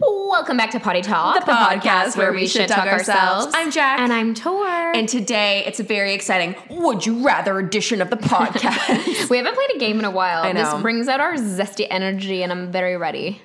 [0.00, 3.54] Welcome back to Potty Talk, The podcast where we should talk ourselves.
[3.54, 4.00] I'm Jack.
[4.00, 4.66] And I'm Tor.
[4.66, 9.30] And today it's a very exciting Would You Rather edition of the podcast.
[9.30, 10.52] we haven't played a game in a while.
[10.52, 13.40] This brings out our zesty energy, and I'm very ready.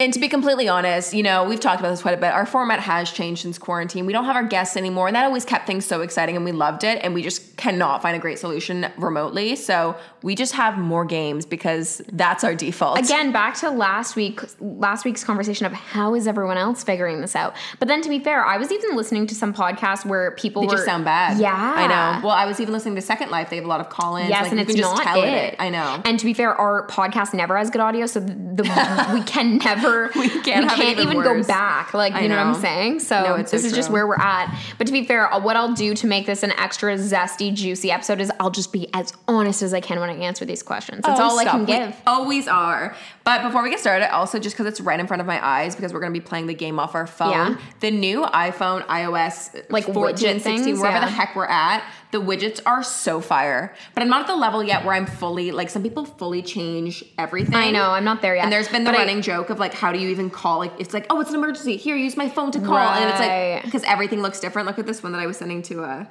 [0.00, 2.32] And to be completely honest, you know, we've talked about this quite a bit.
[2.32, 4.06] Our format has changed since quarantine.
[4.06, 6.52] We don't have our guests anymore, and that always kept things so exciting, and we
[6.52, 7.00] loved it.
[7.02, 9.56] And we just cannot find a great solution remotely.
[9.56, 12.98] So we just have more games because that's our default.
[13.00, 17.34] Again, back to last week, last week's conversation of how is everyone else figuring this
[17.34, 17.56] out.
[17.80, 20.68] But then, to be fair, I was even listening to some podcasts where people They
[20.68, 21.38] were just sound bad.
[21.38, 22.26] Yeah, I know.
[22.28, 23.50] Well, I was even listening to Second Life.
[23.50, 24.30] They have a lot of call-ins.
[24.30, 25.56] Yes, Like, and you it's just not tell it.
[25.58, 26.00] I know.
[26.04, 29.58] And to be fair, our podcast never has good audio, so the, the we can
[29.64, 31.94] never We can't have it even go back.
[31.94, 32.36] Like you know.
[32.36, 32.46] what.
[32.56, 33.00] I'm saying?
[33.00, 34.54] So, No, it's so this is just where we're at.
[34.78, 37.90] But to be fair, uh, what I'll do to make this an extra zesty, juicy
[37.90, 41.02] episode is I'll just be as honest as I can when I answer these questions.
[41.04, 41.52] That's Oh, all I stop.
[41.54, 41.96] can We give.
[42.06, 42.94] always are.
[43.24, 45.76] But before we get started, also just because it's right in front of my eyes,
[45.76, 47.30] because we're going to be playing the game off our phone.
[47.32, 47.56] Yeah.
[47.80, 51.04] The new iPhone, iOS, Like 14, widget 16, wherever yeah.
[51.04, 53.74] the heck we're at, the widgets are so fire.
[53.94, 57.04] But I'm not at the level yet where I'm fully like some people fully change
[57.18, 57.54] everything.
[57.54, 58.44] I know I'm not there yet.
[58.44, 60.58] And there's been the But I- running joke of like, how do you even call?
[60.58, 61.76] Like, it's like, oh, it's an emergency.
[61.76, 62.78] Here, use my phone to call.
[62.78, 64.66] And it's like because everything looks different.
[64.66, 66.04] Look at this one that I was sending to uh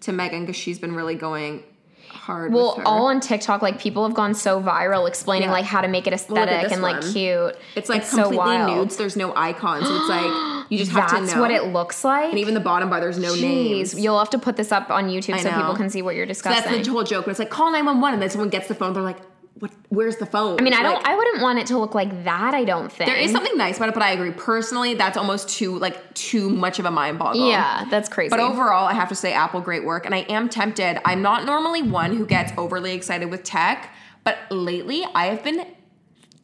[0.00, 1.62] to Megan because she's been really going
[2.10, 2.52] hard.
[2.52, 5.52] Well, all on TikTok, like people have gone so viral explaining Yeah.
[5.54, 7.56] like how to make it aesthetic and like cute.
[7.74, 8.76] It's like so completely wild.
[8.78, 8.96] nudes.
[8.96, 10.20] There's no icon, so it's like
[10.68, 11.42] you just have That's to know.
[11.42, 12.30] what it looks like.
[12.30, 14.00] and even the bottom bar, there's no Jeez, names.
[14.00, 15.56] you'll have to put this up on YouTube I so know.
[15.56, 16.72] people can see what you're So discussing.
[16.72, 17.26] that's the whole joke.
[17.26, 19.18] When it's like call nine one one, and then someone gets the phone, they're like,
[19.58, 19.70] "What?
[19.88, 21.06] Where's the phone?" I mean, I don't.
[21.06, 22.54] I wouldn't want it to look like that.
[22.54, 24.32] I don't think there is something nice about it, but I agree.
[24.32, 27.48] Personally, that's almost too like too much of a mind boggle.
[27.48, 28.30] Yeah, that's crazy.
[28.30, 30.06] But overall, I have to say, Apple, great work.
[30.06, 31.00] And I am tempted.
[31.06, 33.90] I'm not normally one who gets overly excited with tech,
[34.24, 35.66] but lately I have been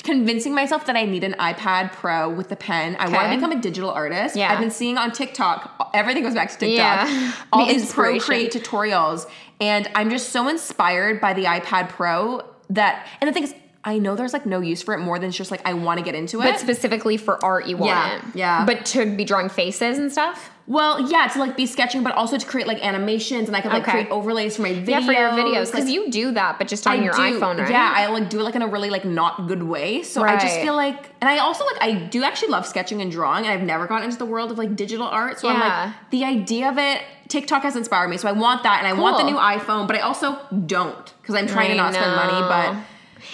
[0.02, 2.96] convincing myself that I need an iPad Pro with the pen.
[2.98, 4.36] I want to become a digital artist.
[4.36, 4.52] Yeah.
[4.52, 7.32] I've been seeing on TikTok, everything goes back to TikTok, Yeah.
[7.52, 8.20] all The these inspiration.
[8.20, 9.28] Procreate tutorials.
[9.60, 13.98] And I'm just so inspired by the iPad Pro that, and the thing is, I
[13.98, 16.04] know there's like no use for it more than it's just like I want to
[16.04, 16.44] get into it.
[16.44, 18.22] but specifically for art, you want Yeah, it.
[18.36, 18.66] yeah.
[18.66, 20.50] But to be drawing faces and stuff.
[20.70, 23.72] Well, yeah, to like be sketching, but also to create like animations, and I could
[23.72, 23.90] like Okay.
[23.90, 24.86] create overlays for my videos.
[24.88, 27.18] Yeah, for your videos like, because you do that, but just on I your do,
[27.18, 27.68] iPhone, right?
[27.68, 30.04] Yeah, I like do it like in a really like not good way.
[30.04, 33.10] So I just feel like, and I also like I do actually love sketching and
[33.10, 35.40] drawing, and I've never gotten into the world of like digital art.
[35.40, 35.86] So I'm Yeah.
[35.86, 37.02] like the idea of it.
[37.26, 39.96] TikTok has inspired me, so I want that, and I want the new iPhone, but
[39.96, 42.40] I also don't because I'm trying to I not spend money.
[42.48, 42.76] But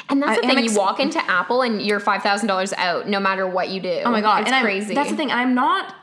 [0.08, 0.64] And that's the am thing.
[0.64, 3.80] ex- you walk into Apple and you're five thousand dollars out, no matter what you
[3.82, 4.00] do.
[4.06, 4.94] oh my god, it's and I'm, crazy.
[4.94, 5.94] That's the thing, I'm not.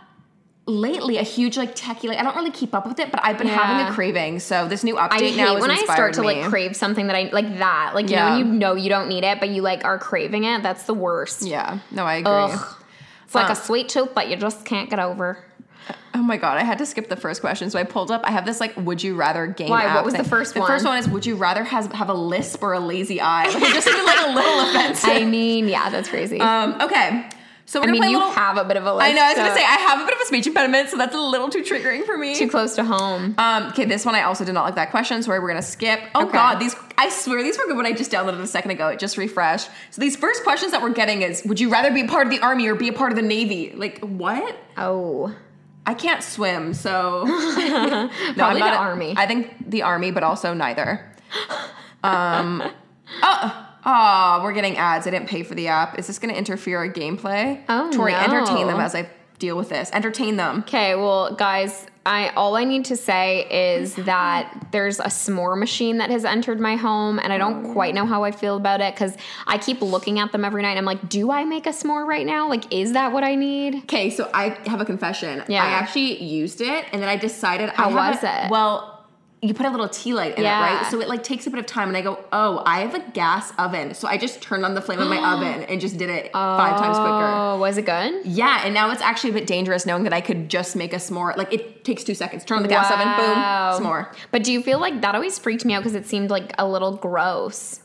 [0.66, 3.38] Lately, a huge like techie like I don't really keep up with it, but I've
[3.38, 3.58] been Yeah.
[3.62, 4.40] having a craving.
[4.40, 6.28] So this new update I hate now is when I start to me.
[6.42, 7.92] like crave something that I like that.
[7.94, 8.30] Like you Yeah.
[8.30, 10.64] know when you know you don't need it, but you like are craving it.
[10.64, 11.42] That's the worst.
[11.42, 12.32] Yeah, no, I agree.
[12.32, 12.76] Ugh.
[13.26, 13.54] It's like Uh.
[13.54, 15.38] a sweet tooth that you just can't get over.
[16.16, 18.22] Oh my god, I had to skip the first question, so I pulled up.
[18.24, 19.68] I have this like, would you rather game?
[19.70, 19.84] Why?
[19.88, 20.30] What app was the thing.
[20.30, 20.70] first the one?
[20.70, 23.48] first one is, would you rather has have a lisp or a lazy eye?
[23.50, 25.10] Like, it just seemed like a little offensive.
[25.10, 26.40] I mean, yeah, that's crazy.
[26.40, 27.28] um, okay,
[27.74, 28.32] so I mean, you little.
[28.32, 29.10] have a bit of a list.
[29.10, 29.22] I know.
[29.24, 31.20] I was gonna say I have a bit of a speech impediment, so that's a
[31.20, 32.36] little too triggering for me.
[32.36, 33.34] too close to home.
[33.38, 36.00] Um, okay, this one I also did not like that question, so we're gonna skip.
[36.16, 36.34] Oh Okay.
[36.34, 38.88] god, these I swear these were good when I just downloaded a second ago.
[38.90, 39.70] It just refreshed.
[39.92, 42.32] So these first questions that we're getting is would you rather be a part of
[42.32, 43.74] the army or be a part of the navy?
[43.76, 44.56] Like what?
[44.78, 45.36] Oh,
[45.86, 49.14] I can't swim, so no, Probably not the a- army.
[49.18, 51.12] I think the army, but also neither.
[52.04, 52.62] Um,
[53.22, 55.08] oh, oh, we're getting ads.
[55.08, 56.00] I didn't pay for the app.
[56.00, 57.62] Is this going to interfere with gameplay?
[57.70, 58.20] Oh, Tori, no.
[58.20, 59.90] entertain them as I deal with this.
[59.92, 60.60] Entertain them.
[60.60, 60.96] okay.
[60.96, 63.46] Well, guys, I all I need to say
[63.80, 67.74] is that there's a s'more machine that has entered my home, and I don't oh.
[67.74, 69.16] quite know how I feel about it because
[69.48, 70.72] I keep looking at them every night.
[70.72, 72.50] And I'm like, do I make a s'more right now?
[72.50, 73.76] Like, is that what I need?
[73.84, 75.44] Okay, so I have a confession.
[75.48, 75.64] Yeah.
[75.64, 77.70] I actually used it, and then I decided.
[77.70, 78.50] How I was it?
[78.50, 78.92] Well.
[79.44, 80.58] You put a little tea light in Yeah.
[80.58, 80.86] it, right?
[80.90, 83.00] So it like takes a bit of time, and I go, "Oh, I have a
[83.12, 86.10] gas oven." So I just turned on the flame of my oven and just did
[86.10, 87.28] it five times quicker.
[87.36, 88.26] Oh, was it good?
[88.26, 90.96] Yeah, and now it's actually a bit dangerous knowing that I could just make a
[90.96, 91.36] s'more.
[91.36, 92.46] Like it takes two seconds.
[92.46, 93.78] Turn on the gas oven, Wow.
[93.78, 94.08] boom, s'more.
[94.32, 96.66] But do you feel like that always freaked me out because it seemed like a
[96.66, 97.82] little gross?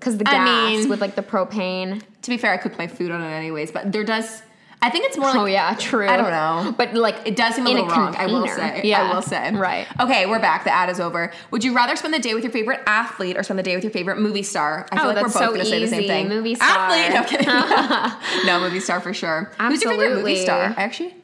[0.00, 0.44] Because the I gas
[0.80, 2.02] mean- with like the propane.
[2.22, 4.42] To be fair, I cook my food on it anyways, but there does.
[4.82, 6.06] I think it's more like oh yeah, true.
[6.06, 6.74] I don't know.
[6.76, 8.14] but like It does seem a little wrong.
[8.14, 8.76] I will container.
[8.76, 8.88] say.
[8.88, 9.50] Yeah, I will say.
[9.52, 9.86] Right.
[9.98, 10.64] Okay, we're back.
[10.64, 11.32] The ad is over.
[11.50, 13.84] Would you rather spend the day with your favorite athlete or spend the day with
[13.84, 14.86] your favorite movie star?
[14.92, 16.28] I Oh, feel like we're both so going to say the same thing.
[16.28, 16.68] Movie star.
[16.68, 17.14] Athlete.
[17.14, 17.46] No kidding.
[18.46, 19.50] no, movie star for sure.
[19.60, 20.74] Who's your favorite movie star?
[20.76, 21.14] I actually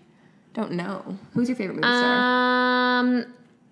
[0.55, 1.19] don't know.
[1.35, 2.99] Who's your favorite movie star?
[3.01, 3.27] Um,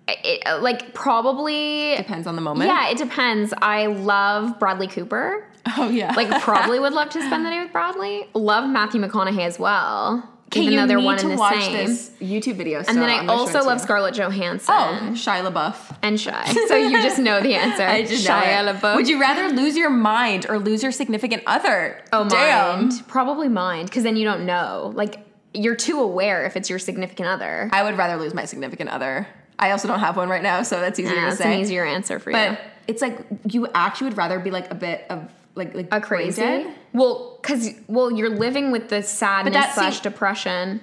[0.07, 1.95] it, like probably.
[1.97, 2.69] Depends on the moment.
[2.69, 3.53] Yeah, it depends.
[3.61, 5.47] I love Bradley Cooper.
[5.77, 6.13] Oh yeah.
[6.15, 8.25] Like, probably would love to spend the day with Bradley.
[8.33, 10.27] Love Matthew McConaughey as well.
[10.47, 11.87] Okay, even you though they're need one to and the watch same.
[11.87, 12.79] this YouTube video.
[12.79, 15.95] And then I also love Scarlett oh, Johansson Oh, Shia LaBeouf.
[16.01, 16.43] and Shy.
[16.67, 17.83] So you just know the answer.
[17.83, 18.75] I just know Shia it.
[18.75, 18.95] LaBeouf.
[18.97, 22.03] Would you rather lose your mind or lose your significant other?
[22.11, 22.89] Oh, Damn.
[22.89, 23.07] mind.
[23.07, 24.91] Probably mind, because then you don't know.
[24.93, 25.19] Like,
[25.53, 27.69] you're too aware if it's your significant other.
[27.71, 29.27] I would rather lose my significant other.
[29.57, 31.53] I also don't have one right now, so that's easier Yeah, to say.
[31.53, 32.35] an easier answer for you.
[32.35, 33.19] But it's like
[33.49, 36.65] you actually would rather be like a bit of like like A crazy?
[36.93, 40.81] Well, because well, you're living with the sadness that slash depression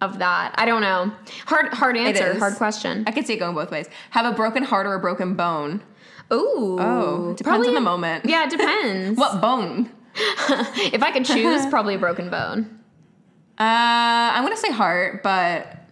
[0.00, 0.54] of that.
[0.56, 1.12] I don't know.
[1.46, 2.38] Hard, hard answer.
[2.38, 3.04] Hard question.
[3.06, 3.88] I could see it going both ways.
[4.10, 5.82] Have a broken heart or a broken bone.
[6.32, 6.78] Ooh.
[6.80, 8.24] Oh, depends on the moment.
[8.26, 9.18] Yeah, it depends.
[9.18, 9.90] What bone?
[10.16, 12.80] if I could choose, probably a broken bone.
[13.58, 15.83] Uh, I'm gonna say heart, but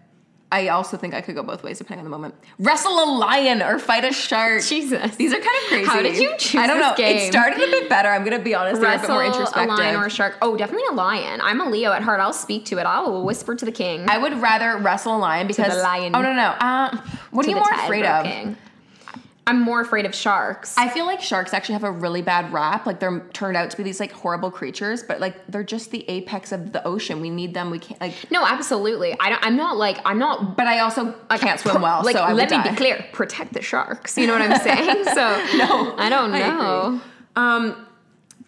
[0.53, 2.35] I also think I could go both ways depending on the moment.
[2.59, 4.63] Wrestle a lion or fight a shark.
[4.63, 5.17] Jesus.
[5.17, 5.87] These are kind of crazy.
[5.87, 6.95] How did you choose I don't know.
[6.95, 7.17] game?
[7.17, 8.11] It started a bit better.
[8.11, 8.79] I'm gonna be honest.
[8.79, 10.37] Were a bit Wrestle more a lion or a shark.
[10.43, 11.41] Oh, definitely a lion.
[11.41, 12.21] I'm a Leo at heart.
[12.21, 12.85] I'll speak to it.
[12.85, 14.05] I will whisper to the king.
[14.11, 16.15] I would rather wrestle a lion because the lion.
[16.15, 16.49] Oh no no.
[16.61, 16.99] Uh,
[17.31, 18.27] what to are you more afraid of?
[18.27, 18.57] king.
[19.45, 20.77] I'm more afraid of sharks.
[20.79, 22.87] I feel like sharks actually have a really bad rap.
[22.87, 26.09] Like they're turned out to be these like horrible creatures, but like they're just the
[26.09, 27.21] apex of the ocean.
[27.21, 27.71] We need them.
[27.71, 28.31] We can't like.
[28.31, 29.17] no, absolutely.
[29.19, 30.57] I don't, I'm not like I'm not.
[30.57, 32.71] But I also I can't swim well, Like, so I let me die.
[32.71, 33.05] be clear.
[33.13, 34.17] Protect the sharks.
[34.17, 35.05] You know what I'm saying?
[35.13, 37.01] So No, I don't I know.
[37.35, 37.87] Um,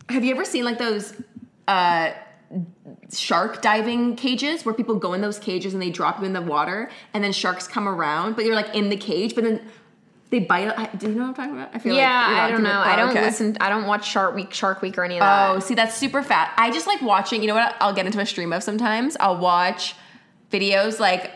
[0.09, 1.13] have you ever seen like those
[1.67, 2.13] uh
[3.13, 6.43] shark diving cages where people go in those cages and they drop you in the
[6.43, 9.61] water and then sharks come around, but you're like in the cage, but then
[10.31, 10.69] they bite.
[10.77, 11.71] I- Do you know what I'm talking about?
[11.75, 12.81] I feel Yeah, like I don't know.
[12.81, 13.21] I don't okay.
[13.23, 13.57] listen.
[13.61, 15.51] I don't watch Shark Week, Shark Week, or any of that.
[15.51, 16.53] Oh, see, that's super fat.
[16.57, 17.41] I just like watching.
[17.43, 17.77] You know what?
[17.81, 19.17] I'll get into a stream of sometimes.
[19.21, 19.95] I'll watch
[20.51, 21.31] videos like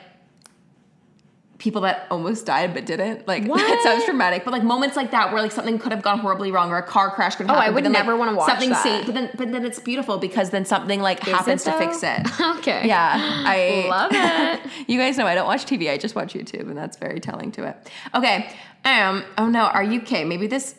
[1.58, 3.26] people that almost died but didn't.
[3.26, 3.60] Like What?
[3.60, 6.52] it sounds dramatic, but like moments like that where like something could have gone horribly
[6.52, 8.48] wrong or a car crash could have Oh, I would then, like, never wanna watch
[8.50, 9.04] something that.
[9.06, 12.40] but then, but then it's beautiful because then something like Is happens to fix it.
[12.58, 12.86] okay.
[12.86, 14.70] Yeah, I Love it.
[14.88, 15.90] you guys know I don't watch TV.
[15.90, 17.90] I just watch YouTube, and that's very telling to it.
[18.14, 18.50] Okay.
[18.84, 19.24] Um.
[19.36, 19.62] Oh no.
[19.64, 20.24] Are you okay?
[20.24, 20.76] Maybe this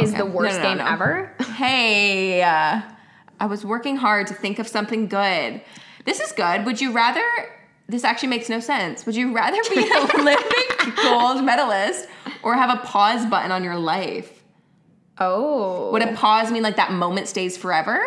[0.00, 0.18] Is okay.
[0.18, 0.86] the No, worst no, no, game no.
[0.86, 1.34] ever?
[1.56, 2.82] Hey, uh,
[3.40, 5.60] I was working hard to think of something good.
[6.04, 6.64] This is good.
[6.66, 7.24] Would you rather?
[7.90, 9.04] This actually makes no sense.
[9.06, 12.06] Would you rather be an Olympic gold medalist
[12.42, 14.42] or have a pause button on your life?
[15.18, 15.90] Oh.
[15.92, 18.00] Would a pause mean like that moment stays forever,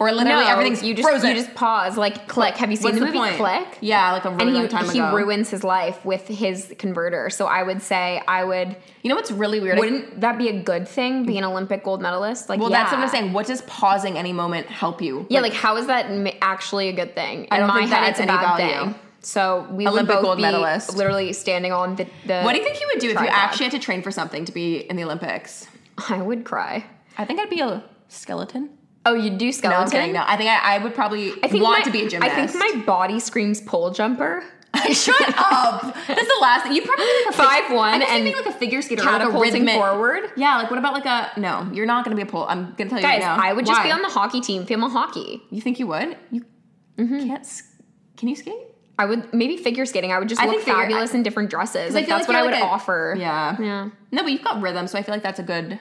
[0.00, 1.30] or literally no, everything's you just frozen?
[1.30, 2.56] you just pause like click.
[2.56, 3.36] Have you seen What's the the movie point?
[3.36, 3.78] Click?
[3.80, 5.10] Yeah, like a really And long he, time he ago.
[5.10, 7.30] He ruins his life with his converter.
[7.30, 8.76] So I would say I would.
[9.02, 9.78] you know what's really weird?
[9.78, 11.26] Wouldn't that be a good thing?
[11.26, 12.48] Be an Olympic gold medalist?
[12.48, 12.78] Like, well, yeah.
[12.82, 13.32] that's what I'm saying.
[13.32, 15.26] What does pausing any moment help you?
[15.30, 16.06] Yeah, like how is that
[16.42, 17.42] actually a good thing?
[17.44, 18.92] In I don't my think that head, adds it's a bad value.
[18.92, 19.00] thing.
[19.28, 20.96] So we Olympic would both gold be medalist.
[20.96, 22.06] literally standing on the.
[22.26, 24.10] the what do you think you would do if you actually had to train for
[24.10, 25.66] something to be in the Olympics?
[26.08, 26.86] I would cry.
[27.18, 28.70] I think I'd be a skeleton.
[29.04, 29.82] Oh, you do No, skeleton?
[29.84, 30.12] I'm kidding.
[30.14, 32.32] No, I think I, I would probably I think want my, to be a gymnast.
[32.36, 34.42] I think my body screams pole jumper.
[34.92, 35.82] Shut up.
[36.06, 36.72] That's the last thing.
[36.74, 39.04] You probably be like a Five one I and and like a figure skater, or
[39.06, 39.74] like a catapulting rhythmic.
[39.74, 40.30] forward.
[40.38, 41.68] Yeah, like what about like a no?
[41.74, 42.46] You're not gonna be a pole.
[42.48, 43.36] I'm gonna tell you Guys, right now.
[43.42, 43.88] I would just Why?
[43.88, 45.42] be on the hockey team, film hockey.
[45.50, 46.16] You think you would?
[46.30, 46.44] You
[46.98, 47.26] Mm-hmm.
[47.28, 47.40] can't.
[47.40, 47.62] s-
[48.16, 48.54] Can you skate?
[48.98, 50.12] I would maybe figure skating.
[50.12, 51.94] I would just I look fabulous in different dresses.
[51.94, 53.14] Like that's like what I would like a- offer.
[53.16, 53.56] Yeah.
[53.60, 53.90] Yeah.
[54.10, 55.78] No, but you've got rhythm, so I feel like that's a good.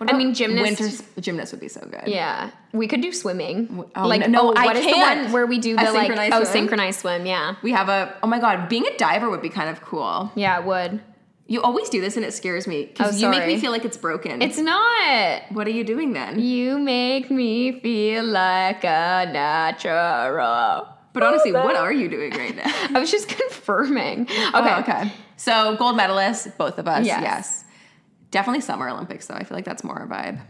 [0.00, 2.04] I mean, gymnast- Winter gymnast would be so good.
[2.06, 2.50] Yeah.
[2.72, 3.84] We could do swimming.
[3.94, 6.34] Oh, like no, oh, I what is the one where we do the like synchronized
[6.34, 6.52] oh swim?
[6.52, 7.26] synchronized swim?
[7.26, 7.56] Yeah.
[7.62, 8.16] We have a.
[8.22, 10.32] Oh my god, being a diver would be kind of cool.
[10.34, 11.02] Yeah, it would.
[11.48, 13.84] You always do this, and it scares me because Oh, you make me feel like
[13.84, 14.40] it's broken.
[14.40, 15.42] It's not.
[15.50, 16.38] what are you doing then?
[16.38, 20.88] You make me feel like a natural.
[21.12, 22.64] But honestly, what are you doing right now?
[22.94, 24.26] I was just confirming.
[24.30, 24.74] Oh, okay.
[24.74, 25.12] Oh, okay.
[25.36, 27.04] So gold medalists, both of us.
[27.06, 27.22] Yes.
[27.22, 27.64] Yes.
[28.30, 29.34] Definitely Summer Olympics, though.
[29.34, 30.40] I feel like that's more a vibe.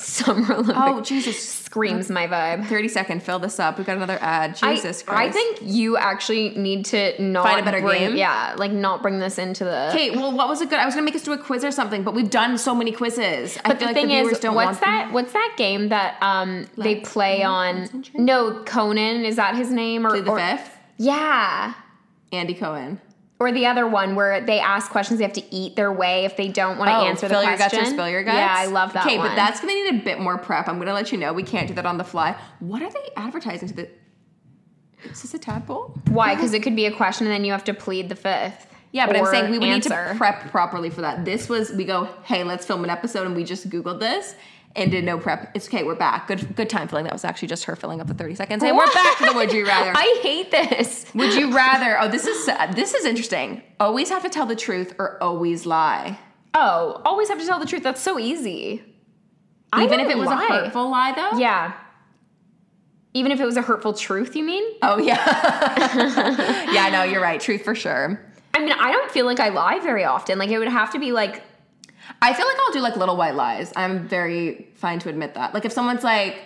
[0.00, 1.40] Summer Olympic Oh, Jesus.
[1.48, 2.66] screams my vibe.
[2.66, 3.76] 30 second, fill this up.
[3.78, 4.56] We've got another ad.
[4.56, 5.28] Jesus I, Christ.
[5.28, 8.16] I think you actually need to not Find a better bring, game?
[8.16, 9.88] Yeah, like not bring this into the.
[9.90, 10.78] Okay, well, what was it good?
[10.78, 12.92] I was gonna make us do a quiz or something, but we've done so many
[12.92, 13.58] quizzes.
[13.64, 14.90] I But feel the like thing the viewers is, don't what's want them.
[14.90, 15.12] that?
[15.12, 18.04] What's that game that um they play Play on?
[18.14, 20.70] No, Conan is that his name or, the or fifth.
[20.98, 21.74] yeah,
[22.32, 23.00] Andy Cohen.
[23.40, 26.36] Or the other one where they ask questions, they have to eat their way if
[26.36, 28.36] they don't want to oh, answer the Oh, fill your guts or spill your guts.
[28.36, 29.06] Yeah, I love that.
[29.06, 30.68] Okay, but that's gonna need a bit more prep.
[30.68, 31.32] I'm gonna let you know.
[31.32, 32.36] We can't do that on the fly.
[32.60, 33.88] What are they advertising to the?
[35.04, 35.94] Is this a tadpole?
[36.08, 36.34] why?
[36.34, 38.66] Because it could be a question and then you have to plead the fifth.
[38.90, 41.24] Yeah, but I'm saying we would need to prep properly for that.
[41.24, 44.34] This was we go, hey, let's film an episode, and we just googled this,
[44.76, 45.50] and did no prep.
[45.54, 45.82] It's okay.
[45.82, 46.28] We're back.
[46.28, 47.04] Good good time filling.
[47.04, 48.62] That was actually just her filling up the thirty seconds.
[48.62, 49.92] And we're back to the would you rather.
[49.96, 51.06] I hate this.
[51.14, 51.98] would you rather?
[52.00, 53.62] Oh, this is this is interesting.
[53.80, 56.18] Always have to tell the truth or always lie.
[56.54, 57.82] Oh, always have to tell the truth.
[57.82, 58.82] That's so easy.
[59.72, 60.44] I Even if it was lie.
[60.44, 61.38] a hurtful lie, though.
[61.38, 61.74] Yeah.
[63.14, 64.64] Even if it was a hurtful truth, you mean?
[64.82, 65.16] Oh yeah.
[66.72, 66.88] yeah.
[66.90, 67.40] No, you're right.
[67.40, 68.20] Truth for sure.
[68.54, 70.38] I mean, I don't feel like I lie very often.
[70.38, 71.42] Like it would have to be like,
[72.20, 73.72] I feel like I'll do like little white lies.
[73.76, 75.54] I'm very fine to admit that.
[75.54, 76.38] Like if someone's like,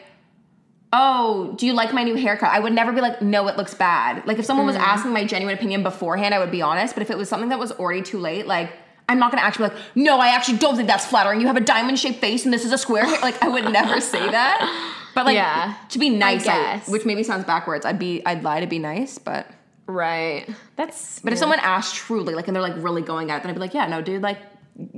[0.93, 3.75] "Oh, do you like my new haircut?" I would never be like, "No, it looks
[3.75, 4.85] bad." Like if someone was mm-hmm.
[4.85, 6.95] asking my genuine opinion beforehand, I would be honest.
[6.95, 8.73] But if it was something that was already too late, like
[9.09, 11.41] I'm not gonna actually be like, "No, I actually don't think that's flattering.
[11.41, 13.71] You have a diamond shaped face and this is a square." hair." Like I would
[13.73, 14.89] never say that.
[15.15, 16.89] But like Yeah, to be nice, I- guess.
[16.89, 17.85] which maybe sounds backwards.
[17.85, 19.47] I'd be I'd lie to be nice, but
[19.87, 20.47] right.
[20.77, 21.21] That's.
[21.21, 23.55] but if someone asked truly, like, and they're like really going at it, then I'd
[23.55, 24.39] be like, yeah, no, dude, like,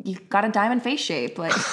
[0.05, 1.39] you got a diamond face shape.
[1.39, 1.53] Like,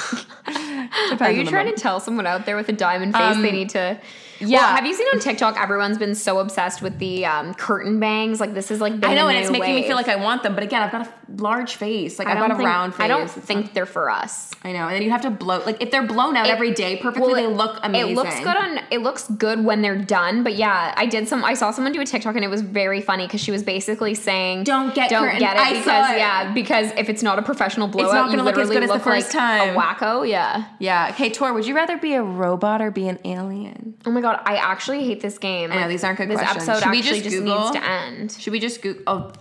[1.21, 3.69] Are you trying to tell someone out there with a diamond face they um, need
[3.69, 3.99] to?
[4.41, 4.59] Yeah.
[4.59, 5.57] Well, have you seen on TikTok?
[5.59, 8.39] Everyone's been so obsessed with the um, curtain bangs.
[8.39, 8.93] Like this is like.
[9.03, 11.07] I know, and it's making me feel like I want them, but again, I've got
[11.07, 12.19] a large face.
[12.19, 13.01] Like, I I've got a think- round face.
[13.05, 14.51] I don't It's think they're for us.
[14.63, 15.63] I know, and then you have to blow.
[15.65, 18.11] Like, if they're blown out every day perfectly, they look amazing.
[18.11, 18.79] It looks good on.
[18.91, 20.43] It looks good when they're done.
[20.43, 21.43] But yeah, I did some.
[21.45, 24.13] I saw someone do a TikTok and it was very funny because she was basically
[24.13, 26.17] saying, Don't get don't curtain- get it I because saw it.
[26.17, 28.83] yeah, because if it's not a professional blowout, it's not you gonna look as good
[28.83, 29.75] as the look first like time.
[29.75, 30.27] a wacko.
[30.29, 30.65] Yeah.
[30.79, 31.09] Yeah.
[31.13, 33.95] Okay, Tor, would you rather be a robot or be an alien?
[34.05, 35.71] Oh my god, I actually hate this game.
[35.71, 36.67] I know, these aren't good This questions.
[36.69, 37.59] episode Should we actually just just, Google?
[37.59, 38.31] needs to end.
[38.39, 39.03] Should we just Google?
[39.07, 39.31] Oh,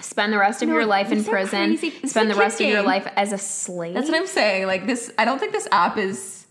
[0.00, 1.66] Spend the rest of No, your life in these are prison.
[1.78, 1.90] crazy.
[1.90, 2.86] This is Spend a the rest of your game.
[2.86, 3.94] life as a slave.
[3.94, 4.66] that's what I'm saying.
[4.66, 6.46] Like this, I don't think this app is.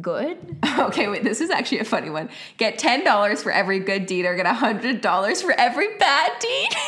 [0.00, 0.38] good.
[0.78, 2.28] Okay, wait, this is actually a funny one.
[2.58, 6.68] Get $10 for every good deed or get $100 for every bad deed.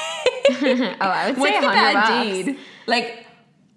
[0.51, 2.27] Oh, I would say What's a the hundred bad bucks.
[2.47, 2.59] deed?
[2.87, 3.27] Like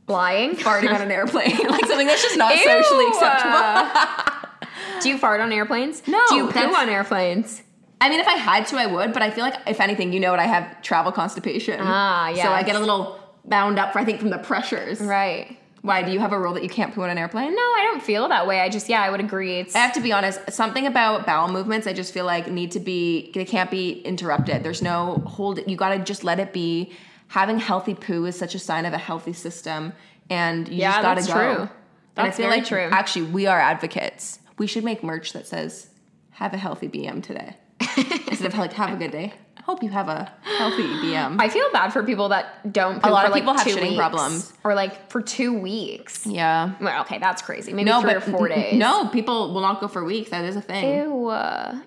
[0.07, 0.55] Lying.
[0.55, 1.57] farting on an airplane.
[1.67, 2.63] like something that's just not Ew.
[2.63, 4.40] socially acceptable.
[5.01, 6.07] Do you fart on airplanes?
[6.07, 7.61] No, Do you poo on airplanes?
[7.99, 10.19] I mean, if I had to, I would, but I feel like if anything, you
[10.19, 11.79] know what, I have travel constipation.
[11.81, 12.43] Ah, yeah.
[12.45, 14.99] So I get a little bound up, for, I think, from the pressures.
[14.99, 15.57] Right.
[15.83, 17.51] Why, do you have a rule that you can't poo on an airplane?
[17.55, 18.59] No, I don't feel that way.
[18.61, 19.59] I just yeah, I would agree.
[19.61, 22.71] It's I have to be honest, something about bowel movements I just feel like need
[22.73, 24.63] to be they can't be interrupted.
[24.63, 26.91] There's no hold you got to just let it be.
[27.29, 29.93] Having healthy poo is such a sign of a healthy system
[30.29, 31.33] and you Yeah, just got to that's go.
[31.33, 31.61] true.
[31.61, 31.69] and
[32.17, 32.89] I That's feel like true.
[32.91, 34.37] actually we are advocates.
[34.61, 35.89] We should make merch that says
[36.33, 37.55] have a healthy BM today.
[38.27, 39.33] Instead of like have a good day.
[39.57, 41.41] I hope you have a healthy BM.
[41.41, 43.01] I feel bad for people that don't.
[43.01, 43.97] Poop lot for of like people have shitting weeks.
[43.97, 44.53] problems.
[44.63, 46.27] or like for two weeks.
[46.27, 46.75] yeah.
[46.79, 47.73] Well, okay, that's crazy.
[47.73, 48.75] Maybe No, three but or four days.
[48.75, 50.29] No, people will not go for weeks.
[50.29, 51.09] That is a thing.
[51.09, 51.31] Ew.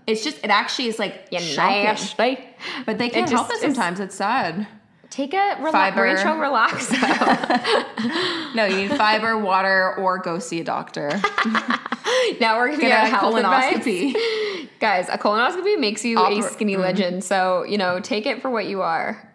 [0.08, 1.84] It's just it actually is like you shocking.
[1.84, 2.44] nasty.
[2.86, 4.00] But they can't just help it sometimes.
[4.00, 4.66] It's sad.
[5.14, 6.02] Take a rela- Fiber.
[6.02, 6.90] Rachel relax.
[8.54, 11.08] No, you need fiber, water, or go see a doctor.
[12.40, 13.20] now we're gonna Get a advice.
[13.82, 14.68] colonoscopy.
[14.78, 17.24] Guys, a colonoscopy makes you a Oper- skinny legend.
[17.24, 19.32] So you know, take it for what you are.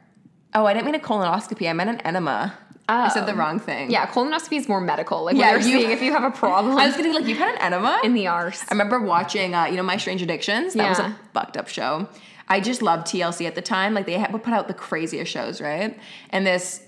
[0.54, 1.70] Oh, I didn't mean a colonoscopy.
[1.70, 2.54] I meant an enema.
[2.88, 3.92] I said the wrong thing.
[3.92, 5.24] Yeah, colonoscopy is more medical.
[5.26, 7.38] Like Yeah, you- seeing if you have a problem I was gonna be like, you've
[7.38, 8.00] had an enema?
[8.04, 8.64] in the arse.
[8.64, 10.74] I remember watching, uh, you know, My Strange Addictions.
[10.76, 12.08] That was a fucked up show.
[12.50, 13.94] I just loved TLC at the time.
[13.94, 15.98] Like they had, would put out the craziest shows, right?
[16.32, 16.84] And this,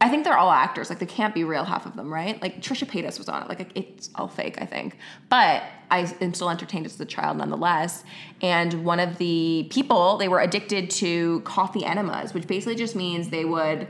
[0.00, 0.90] I think they're all actors.
[0.90, 2.40] Like they can't be real, half of them, right?
[2.42, 3.48] Like Trisha Paytas was on it.
[3.48, 4.98] Like it's all fake, I think.
[5.28, 8.02] But I am still entertained as a child, nonetheless.
[8.42, 13.28] And one of the people, they were addicted to coffee enemas, which basically just means
[13.30, 13.86] they would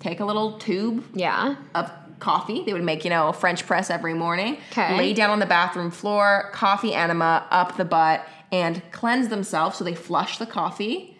[0.00, 1.56] take a little tube Yeah.
[1.74, 2.62] of coffee.
[2.64, 4.58] They would make, you know, a French press every morning.
[4.70, 4.96] 'Kay.
[4.98, 9.78] Lay down on the bathroom floor, coffee enema up the butt, and cleanse themselves.
[9.78, 11.16] So they flush the coffee,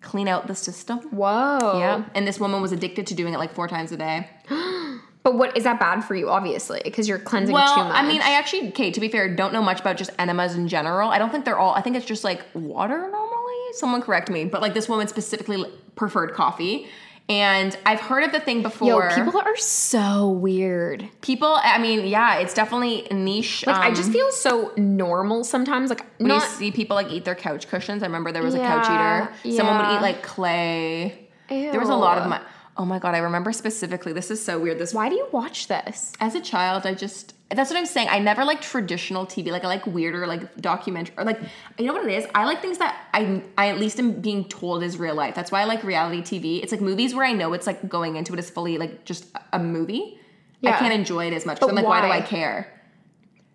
[0.00, 1.00] clean out the system.
[1.10, 1.78] Whoa.
[1.78, 2.04] Yeah.
[2.14, 4.30] And this woman was addicted to doing it like four times a day.
[5.24, 6.30] But what is that bad for you?
[6.30, 7.92] Obviously, because you're cleansing Well, too much.
[7.92, 10.68] I mean, I actually, Kate, to be fair, don't know much about just enemas in
[10.68, 11.10] general.
[11.10, 13.72] I don't think they're all, I think it's just like water normally.
[13.72, 14.46] Someone correct me.
[14.46, 16.86] But like this woman specifically preferred coffee.
[17.28, 19.10] And I've heard of the thing before.
[19.10, 21.06] Yo, people are so weird.
[21.20, 23.66] People, I mean, yeah, it's definitely niche.
[23.66, 25.90] Like I um, just feel so normal sometimes.
[25.90, 28.54] Like When not you see people like eat their couch cushions, I remember there was
[28.54, 29.56] a couch Yeah, eater.
[29.58, 31.28] Someone would eat like clay.
[31.50, 32.30] There was a lot of Ew.
[32.30, 32.40] my.
[32.78, 34.12] Oh my god, I remember specifically.
[34.12, 34.78] This is so weird.
[34.78, 36.12] This Why do you watch this?
[36.20, 38.08] as a child, I just that's what I'm saying.
[38.10, 39.50] I never like traditional TV.
[39.50, 41.40] Like I like weirder, like documentary, or like
[41.78, 42.26] you know what it is.
[42.34, 45.34] I like things that I I at least am being told is real life.
[45.34, 46.62] That's why I like reality TV.
[46.62, 49.24] It's like movies where I know it's like going into it is fully like just
[49.52, 50.18] a movie.
[50.64, 51.60] I can't enjoy it as much.
[51.60, 52.00] But I'm like, why?
[52.02, 52.08] do?
[52.08, 52.72] I care?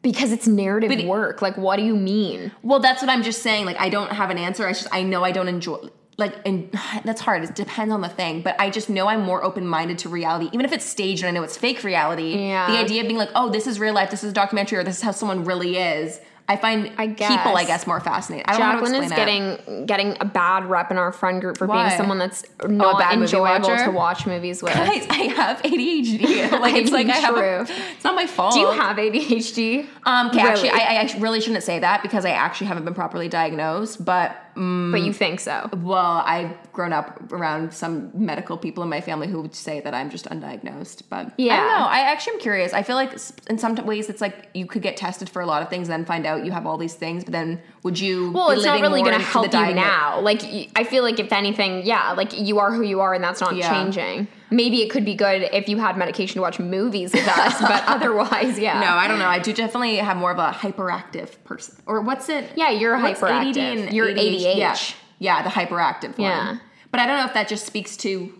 [0.02, 1.42] Because it's narrative But- work.
[1.42, 2.52] Like, what do you mean?
[2.62, 3.66] Well, that's what I'm just saying.
[3.66, 4.66] Like, I don't have an answer.
[4.68, 5.90] I just I know I don't enjoy.
[6.18, 6.70] Like and
[7.04, 10.10] that's hard it depends on the thing but i just know i'm more open-minded to
[10.10, 12.72] reality even if it's staged and i know it's fake reality Yeah.
[12.72, 14.84] the idea of being like oh this is real life this is a documentary or
[14.84, 17.24] this is how someone really is i find I people
[17.56, 17.68] i guess.
[17.68, 19.16] guess more fascinating i don't know how to Jacqueline is it.
[19.16, 21.88] getting getting a bad rep in our friend group for Why?
[21.88, 23.86] being someone that's not bad movie enjoyable watcher?
[23.86, 24.74] to watch movies with.
[24.74, 26.52] Guys, I have ADHD.
[26.60, 27.38] Like it's like mean, I have.
[27.38, 27.62] A,
[27.96, 28.54] it's not my fault.
[28.54, 29.88] Do you have ADHD?
[30.06, 33.28] Um, okay, actually, I, I really shouldn't say that because I actually haven't been properly
[33.30, 34.04] diagnosed.
[34.04, 35.16] But but you mm.
[35.16, 35.70] think so?
[35.78, 39.94] well, I've grown up around some medical people in my family who would say that
[39.94, 41.04] I'm just undiagnosed.
[41.10, 41.86] But yeah, I don't know.
[41.86, 42.74] I actually am curious.
[42.74, 43.14] I feel like
[43.50, 45.94] in some ways it's like you could get tested for a lot of things, and
[45.94, 47.24] then find out you have all these things.
[47.24, 48.32] But then would you?
[48.32, 50.20] Well, it's not really going to help you now.
[50.20, 50.44] Like,
[50.76, 53.56] I feel like if anything, yeah, like you are who you are, and that's not
[53.56, 53.72] Yeah.
[53.72, 54.28] changing.
[54.54, 57.84] Maybe it could be good if you had medication to watch movies with us, but
[57.88, 58.80] otherwise, yeah.
[58.80, 59.26] No, I don't know.
[59.28, 61.76] I do definitely have more of a hyperactive person.
[61.88, 62.52] Or what's it?
[62.56, 63.50] Yeah, you're hyperactive.
[63.50, 64.58] ADD and You're ADHD?
[64.58, 64.96] Yeah, ADH.
[65.20, 66.30] yeah, the hyperactive one.
[66.30, 66.58] Yeah.
[66.92, 68.32] But I don't know if that just speaks to.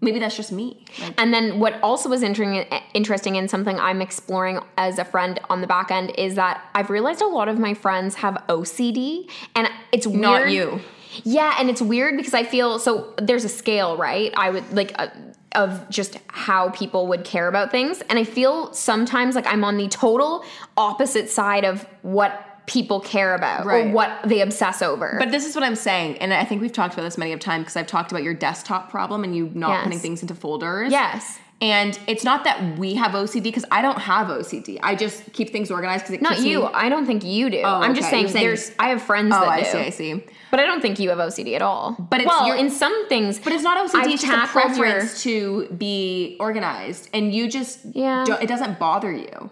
[0.00, 0.84] Maybe that's just me.
[1.00, 5.40] Like, And then what also was interesting, interesting and something I'm exploring as a friend
[5.50, 9.28] on the back end is that I've realized a lot of my friends have OCD,
[9.56, 10.20] and it's weird.
[10.22, 10.80] not you.
[11.24, 13.14] Yeah, and it's weird because I feel so.
[13.20, 14.32] There's a scale, right?
[14.36, 14.92] I would like.
[14.96, 15.08] Uh,
[15.56, 18.02] of just how people would care about things.
[18.08, 20.44] And I feel sometimes like I'm on the total
[20.76, 23.92] opposite side of what people care about or Right.
[23.92, 25.16] what they obsess over.
[25.20, 27.38] But this is what I'm saying, and I think we've talked about this many of
[27.40, 29.84] times because I've talked about your desktop problem and you not Yes.
[29.84, 30.90] putting things into folders.
[30.92, 31.38] yes.
[31.62, 34.78] And it's not that we have OCD because I don't have OCD.
[34.82, 36.60] I just keep things organized because it Not you.
[36.60, 37.62] Me, I don't think you do.
[37.64, 39.70] Oh, I'm just saying, saying- there's I have friends oh, that I do.
[39.70, 39.78] see.
[39.78, 40.24] I see.
[40.50, 41.96] But I don't think you have OCD at all.
[41.98, 43.38] But it's well, in some things.
[43.38, 44.00] But it's not OCD.
[44.00, 48.24] I've it's just a tackled your- preference to be organized, and you just Yeah.
[48.26, 49.50] don't- it doesn't bother you.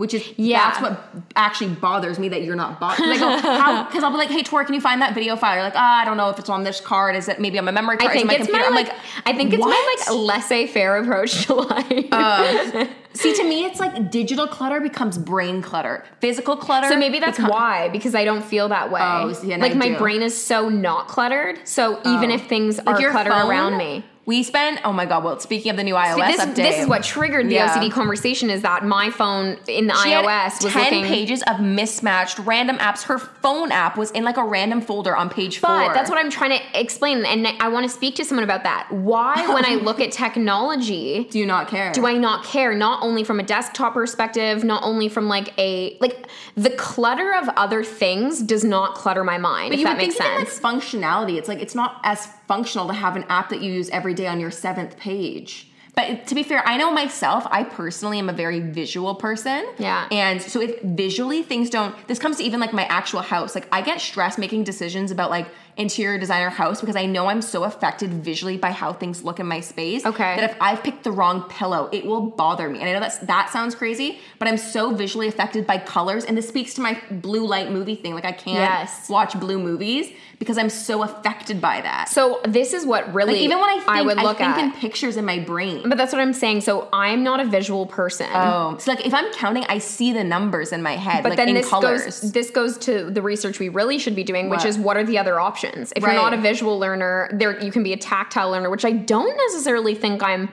[0.00, 0.70] Which is Yeah.
[0.70, 0.98] that's what
[1.36, 3.04] actually bothers me that you're not bothered.
[3.90, 6.00] Because I'll be like, "Hey, Tor, can you find that video file?" You're like, "Ah,
[6.00, 7.16] I don't know if it's on this card.
[7.16, 8.10] Is it maybe on my memory card?
[8.10, 11.44] I think my it's computer?" my like, like, I think it's my like laissez-faire approach
[11.46, 12.88] to life.
[13.12, 16.04] See, to me, it's like digital clutter becomes brain clutter.
[16.20, 16.88] Physical clutter.
[16.88, 19.00] so maybe that's become- why because I don't feel that way.
[19.02, 19.98] Oh, see, like I my do.
[19.98, 21.58] brain is so not cluttered.
[21.68, 22.34] So even Oh.
[22.36, 24.04] if things Like are your cluttered phone, around me.
[24.30, 25.24] We spent, Oh my god!
[25.24, 27.76] Well, speaking of the new iOS this, update, this is what triggered the Yeah.
[27.76, 31.58] OCD conversation is that my phone in the She iOS was 10 looking pages of
[31.58, 33.02] mismatched random apps.
[33.02, 35.70] Her phone app was in like a random folder on page four.
[35.70, 38.62] But that's what I'm trying to explain, and I want to speak to someone about
[38.62, 38.86] that.
[38.92, 41.90] Why, when I look at technology, Do you not care?
[41.90, 42.72] do I not care?
[42.72, 47.48] Not only from a desktop perspective, not only from like a like the clutter of
[47.56, 49.70] other things does not clutter my mind.
[49.70, 50.62] But if you that would makes sense.
[50.62, 51.36] like functionality.
[51.36, 54.26] It's like it's not as functional to have an app that you use every day
[54.26, 55.68] on your seventh page.
[55.94, 57.46] But to be fair, I know myself.
[57.50, 59.68] I personally am a very visual person.
[59.78, 60.08] Yeah.
[60.10, 63.54] And so if visually things don't, this comes to even like my actual house.
[63.54, 67.42] Like I get stressed making decisions about like interior designer house because I know I'm
[67.42, 70.04] so affected visually by how things look in my space.
[70.06, 70.36] Okay.
[70.36, 72.80] That if I've picked the wrong pillow, it will bother me.
[72.80, 76.36] And I know that's that sounds crazy, but I'm so visually affected by colors, and
[76.36, 78.14] this speaks to my blue light movie thing.
[78.14, 79.08] Like I can't Yes.
[79.08, 82.08] watch blue movies because I'm so affected by that.
[82.08, 84.58] So this is what really Like even when I think, I, would look think at.
[84.64, 85.86] in pictures in my brain.
[85.88, 86.62] but that's what I'm saying.
[86.62, 88.26] So I'm not a visual person.
[88.32, 91.36] Oh, so like if I'm counting, I see the numbers in my head, but like
[91.36, 92.04] then in this colors.
[92.22, 95.04] goes this goes to the research we really should be doing, which is what are
[95.04, 95.92] the other options?
[95.94, 96.14] If Right.
[96.14, 99.36] you're not a visual learner, there you can be a tactile learner, which I don't
[99.36, 100.48] necessarily think I'm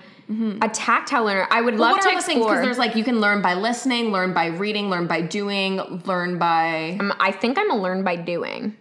[0.61, 1.47] a tactile learner.
[1.49, 1.81] I would Mm-hmm.
[1.81, 2.37] Love what to are those things?
[2.39, 2.55] explore.
[2.55, 6.37] Because there's like you can learn by listening, learn by reading, learn by doing, learn
[6.37, 6.97] by.
[6.99, 8.75] Um, I think I'm a learn by doing.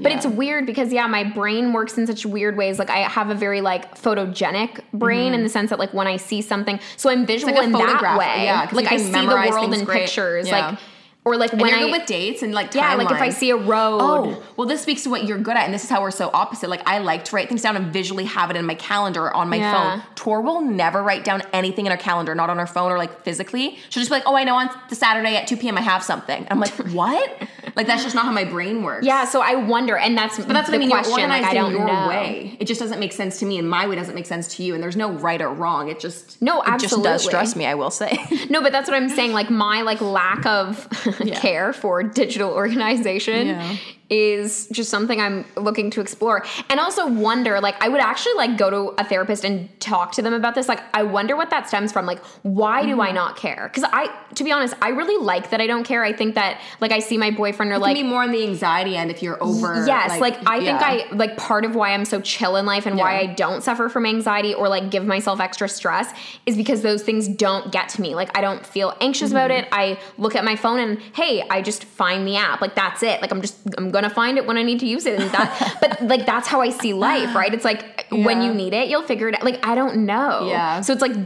[0.00, 0.16] But Yeah.
[0.18, 2.78] it's weird because yeah, my brain works in such weird ways.
[2.78, 6.16] Like I have a very like photogenic brain in the sense that like when I
[6.16, 7.72] see something, so I'm visual Mm-hmm.
[7.72, 8.44] like in that way.
[8.44, 10.00] yeah, like I see the world in great.
[10.02, 10.70] pictures, Yeah.
[10.70, 10.78] like
[11.24, 13.56] or like when I good with dates and like yeah, like if I see a
[13.56, 13.98] road.
[14.00, 16.30] Oh, well, this speaks to what you're good at, and this is how we're so
[16.34, 16.68] opposite.
[16.68, 19.34] Like, I like to write things down and visually have it in my calendar or
[19.36, 19.72] on my Yeah.
[20.00, 20.02] phone.
[20.16, 23.22] Tor will never write down anything in her calendar, not on her phone or like
[23.22, 23.78] physically.
[23.88, 25.78] She'll just be like, "Oh, I know on the Saturday at 2 p.m.
[25.78, 27.30] I have something." I'm like, "What?"
[27.76, 29.06] like that's just not how my brain works.
[29.06, 30.90] Yeah, so I wonder, and that's But that's what I mean.
[30.90, 31.18] question.
[31.18, 32.08] You're like, I don't your know.
[32.08, 32.56] way.
[32.58, 34.74] It just doesn't make sense to me, and my way doesn't make sense to you.
[34.74, 35.88] And there's no right or wrong.
[35.88, 36.74] It just No, absolutely.
[36.74, 37.66] it just does stress me.
[37.66, 38.18] I will say.
[38.50, 39.32] No, but that's what I'm saying.
[39.32, 40.86] Like my like lack of
[41.34, 43.76] care for digital organization Yeah.
[44.12, 46.44] Is just something I'm looking to explore.
[46.68, 50.22] And also wonder, like, I would actually like go to a therapist and talk to
[50.22, 50.68] them about this.
[50.68, 52.04] Like, I wonder what that stems from.
[52.06, 53.00] Like, why do Mm-hmm.
[53.00, 53.70] I not care?
[53.72, 56.04] Because I, to be honest, I really like that I don't care.
[56.04, 58.42] I think that like I see my boyfriend or like like me more on the
[58.44, 59.86] anxiety end if you're over.
[59.86, 60.80] Yes, like, I think.
[60.82, 63.88] I like part of why I'm so chill in life and why I don't suffer
[63.88, 66.12] from anxiety or like give myself extra stress
[66.44, 68.14] is because those things don't get to me.
[68.14, 69.64] Like I don't feel anxious about Mm-hmm.
[69.64, 69.68] it.
[69.72, 72.60] I look at my phone and hey, I just find the app.
[72.60, 73.20] Like that's it.
[73.22, 75.20] Like I'm just I'm gonna gonna find it when I need to use it.
[75.20, 77.52] And that, but like that's how I see life, right?
[77.52, 79.44] It's like when you need it, you'll figure it out.
[79.44, 80.48] Like I don't know.
[80.48, 80.80] Yeah.
[80.80, 81.16] So it's like,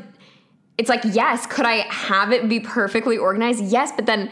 [0.79, 3.65] it's like yes, could I have it be perfectly organized?
[3.65, 4.31] Yes, but then.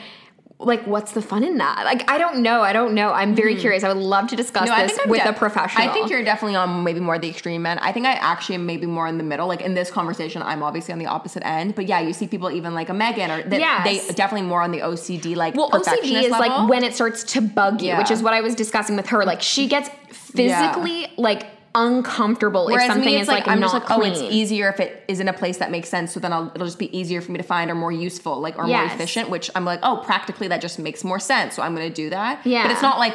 [0.60, 1.84] Like, what's the fun in that?
[1.84, 2.62] Like, I don't know.
[2.62, 3.12] I don't know.
[3.12, 3.82] I'm very curious.
[3.82, 4.80] I would love to discuss Mm-hmm.
[4.80, 5.86] No, this with de- a professional.
[5.88, 7.80] I think you're definitely on maybe more the extreme end.
[7.80, 9.48] I think I actually am maybe more in the middle.
[9.48, 11.74] Like in this conversation, I'm obviously on the opposite end.
[11.74, 14.06] But yeah, you see people even like a Megan or that Yes.
[14.06, 16.38] they definitely more on the OCD like Well, OCD is level.
[16.38, 17.98] like when it starts to bug you, Yeah.
[17.98, 19.24] which is what I was discussing with her.
[19.24, 23.60] Like she gets physically like uncomfortable Whereas if something me, it's is like, like, I'm
[23.60, 24.12] not just like, clean.
[24.12, 26.12] oh, it's easier if it is in a place that makes sense.
[26.12, 28.56] So then I'll, it'll just be easier for me to find or more useful, like
[28.58, 29.30] or more efficient.
[29.30, 31.56] Which I'm like, oh, practically that just makes more sense.
[31.56, 32.46] So I'm going to do that.
[32.46, 32.62] Yeah.
[32.62, 33.14] but it's not like.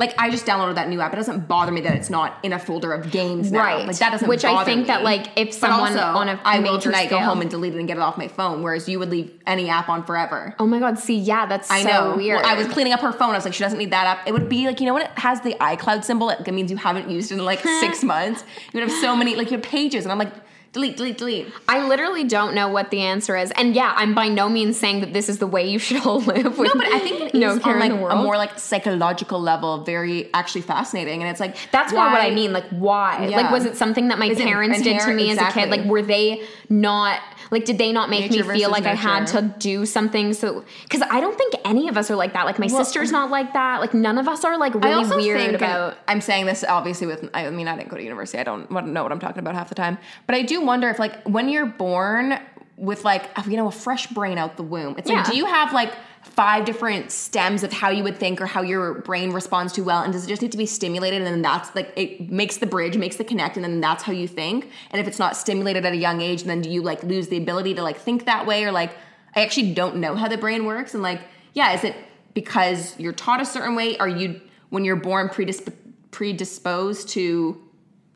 [0.00, 1.12] Like I just downloaded that new app.
[1.12, 3.60] It doesn't bother me that it's not in a folder of games now.
[3.60, 3.86] Right.
[3.86, 4.26] Like that doesn't.
[4.26, 4.86] Which I think me.
[4.86, 7.78] that, like, if someone also, on a I will tonight go home and delete it
[7.78, 10.54] and get it off my phone, whereas you would leave any app on forever.
[10.58, 10.98] Oh my god!
[10.98, 12.16] See, yeah, that's I so know.
[12.16, 12.40] weird.
[12.40, 13.30] Well, I was cleaning up her phone.
[13.30, 14.26] I was like, she doesn't need that app.
[14.26, 16.30] It would be like, you know when it has the iCloud symbol?
[16.30, 18.42] It means you haven't used it in like six months.
[18.72, 20.32] You would have so many, like your pages, and I'm like,
[20.72, 21.52] delete, delete, delete.
[21.68, 25.00] I literally don't know what the answer is, and yeah, I'm by no means saying
[25.00, 26.58] that this is the way you should all live.
[26.58, 29.82] With No, but I think it is no on like a more like psychological level,
[29.84, 31.22] very actually fascinating.
[31.22, 32.52] And it's like That's more what I mean.
[32.52, 33.26] Like, why?
[33.26, 33.36] Yeah.
[33.36, 35.70] Like, was it something that my Is it parents did to me as a kid?
[35.70, 37.20] Like, were they not?
[37.50, 40.34] Like, did they not make Nature me feel like I had to do something?
[40.34, 42.46] So, because I don't think any of us are like that.
[42.46, 43.80] Like, my sister's not like that.
[43.80, 45.98] Like, none of us are like I really also weird think, about.
[46.06, 48.38] I'm saying this obviously with, I mean, I didn't go to university.
[48.38, 49.98] I don't know what I'm talking about half the time.
[50.26, 52.38] But I do wonder if, like, when you're born
[52.76, 55.16] with, like, you know, a fresh brain out the womb, it's Yeah.
[55.16, 55.92] like, do you have, like,
[56.22, 60.02] five different stems of how you would think or how your brain responds to well?
[60.02, 61.18] And does it just need to be stimulated?
[61.18, 64.12] And then that's, like, it makes the bridge, makes the connect, and then that's how
[64.12, 64.70] you think?
[64.90, 67.36] And if it's not stimulated at a young age, then do you, like, lose the
[67.36, 68.64] ability to, like, think that way?
[68.64, 68.92] Or, like,
[69.34, 70.94] I actually don't know how the brain works.
[70.94, 71.20] And, like,
[71.52, 71.94] yeah, is it
[72.34, 73.96] because you're taught a certain way?
[73.98, 75.72] Are you when you're born predisp-
[76.12, 77.60] predisposed to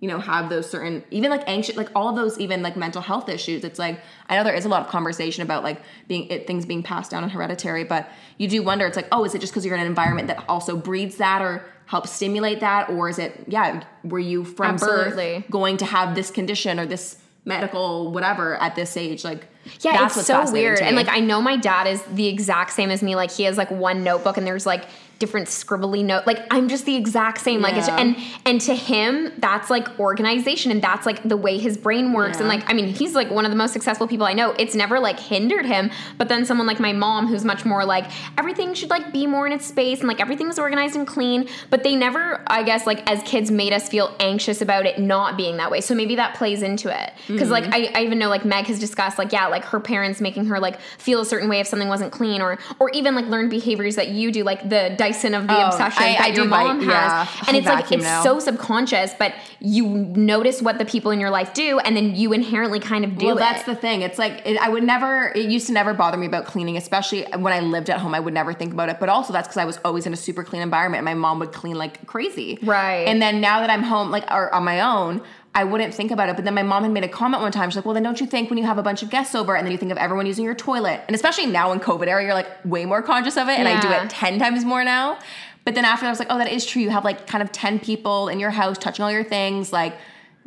[0.05, 3.01] you know have those certain even like anxious like all of those even like mental
[3.01, 6.29] health issues it's like i know there is a lot of conversation about like being
[6.29, 9.35] it, things being passed down and hereditary but you do wonder it's like oh is
[9.35, 12.91] it just because you're in an environment that also breeds that or helps stimulate that
[12.91, 15.39] or is it yeah were you from Absolutely.
[15.39, 19.47] birth going to have this condition or this medical whatever at this age like
[19.81, 20.81] Yeah, that's it's what's so weird.
[20.81, 23.17] And like I know my dad is the exact same as me.
[23.17, 24.85] Like he has like one notebook and there's like
[25.25, 26.27] different scribbly note.
[26.27, 27.61] Like I'm just the exact same.
[27.67, 27.97] Like it's Yeah.
[28.03, 32.39] and and to him that's like organization and that's like the way his brain works.
[32.41, 34.55] And like I mean he's like one of the most successful people I know.
[34.59, 35.91] It's never like hindered him.
[36.19, 38.07] But then someone like my mom who's much more like
[38.39, 41.49] everything should like be more in its space and like everything's organized and clean.
[41.71, 45.37] But they never I guess like as kids made us feel anxious about it not
[45.37, 45.81] being that way.
[45.81, 47.13] So maybe that plays into it.
[47.29, 47.97] Because like Mm-hmm.
[47.97, 50.61] I, I even know like Meg has discussed like yeah like her parents making her
[50.61, 53.97] like feel a certain way if something wasn't clean or or even like learned behaviors
[53.97, 56.81] that you do like the Dyson of the Oh, obsession I- that I your mom
[56.81, 57.27] has yeah.
[57.49, 58.23] and I it's like it's now.
[58.23, 62.33] so subconscious but you notice what the people in your life do and then you
[62.33, 63.41] inherently kind of do well, it.
[63.41, 64.03] that's the thing.
[64.03, 65.29] It's like it, I would never.
[65.35, 68.15] It used to never bother me about cleaning, especially when I lived at home.
[68.15, 68.99] I would never think about it.
[69.01, 70.99] But also, that's because I was always in a super clean environment.
[71.01, 72.59] and My mom would clean like crazy.
[72.63, 73.07] Right.
[73.09, 75.23] And then now that I'm home, like or on my own.
[75.57, 77.71] I wouldn't think about it, but then my mom had made a comment one time.
[77.71, 79.55] She's like, "Well, then don't you think when you have a bunch of guests over,
[79.55, 82.23] and then you think of everyone using your toilet, and especially now in COVID era,
[82.25, 85.19] you're like way more conscious of it, and I do it ten times more now."
[85.65, 86.83] But then after that, I was like, "Oh, that is true.
[86.83, 89.95] You have like kind of ten people in your house touching all your things, like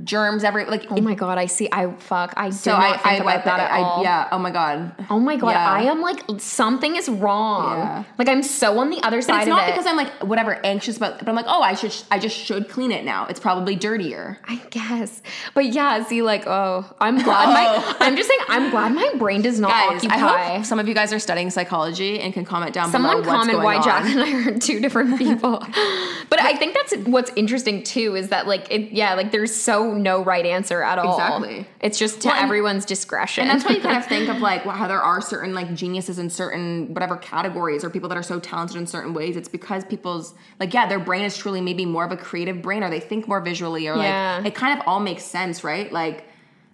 [0.04, 3.44] germs every like." oh my god I see I fuck I So I, I wipe
[3.46, 4.04] that at I, all.
[4.04, 4.28] yeah.
[4.32, 4.94] Oh my god.
[5.10, 5.72] Oh my god, Yeah.
[5.72, 7.78] I am like something is wrong.
[7.80, 8.04] Yeah.
[8.18, 9.72] Like I'm so on the other But side it's not it.
[9.72, 12.70] because I'm like whatever anxious about, but I'm like, oh, I should, I just should
[12.70, 13.26] clean it now.
[13.26, 14.38] It's probably dirtier.
[14.48, 15.22] I guess.
[15.54, 17.98] But yeah, see, like, oh, I'm glad my Oh.
[18.00, 20.16] I'm just saying I'm glad my brain does not Guys, occupy.
[20.16, 23.34] I hope some of you guys are studying psychology and can comment down Someone below
[23.36, 23.84] comment going why on.
[23.84, 25.58] Jack and I are two different people.
[26.30, 29.87] but I think that's what's interesting too is that like it yeah, like there's so
[29.94, 31.14] no right answer at all.
[31.14, 31.68] Exactly.
[31.80, 33.48] It's just to Well, everyone's discretion.
[33.48, 35.74] And that's why you kind of think of like wow, how there are certain like
[35.74, 39.36] geniuses in certain whatever categories or people that are so talented in certain ways.
[39.36, 42.84] It's because people's like yeah, their brain is truly maybe more of a creative brain
[42.84, 44.38] or they think more visually or Yeah.
[44.38, 45.92] like it kind of all makes sense, right?
[45.92, 46.26] Like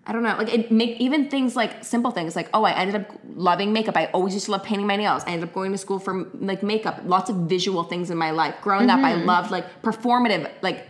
[0.06, 2.96] I don't know, like it make even things like simple things like oh, I ended
[2.96, 3.96] up loving makeup.
[3.96, 5.24] I always used to love painting my nails.
[5.26, 7.02] I ended up going to school for like makeup.
[7.06, 8.56] Lots of visual things in my life.
[8.62, 9.26] Growing up, I mm-hmm.
[9.26, 10.88] loved like performative like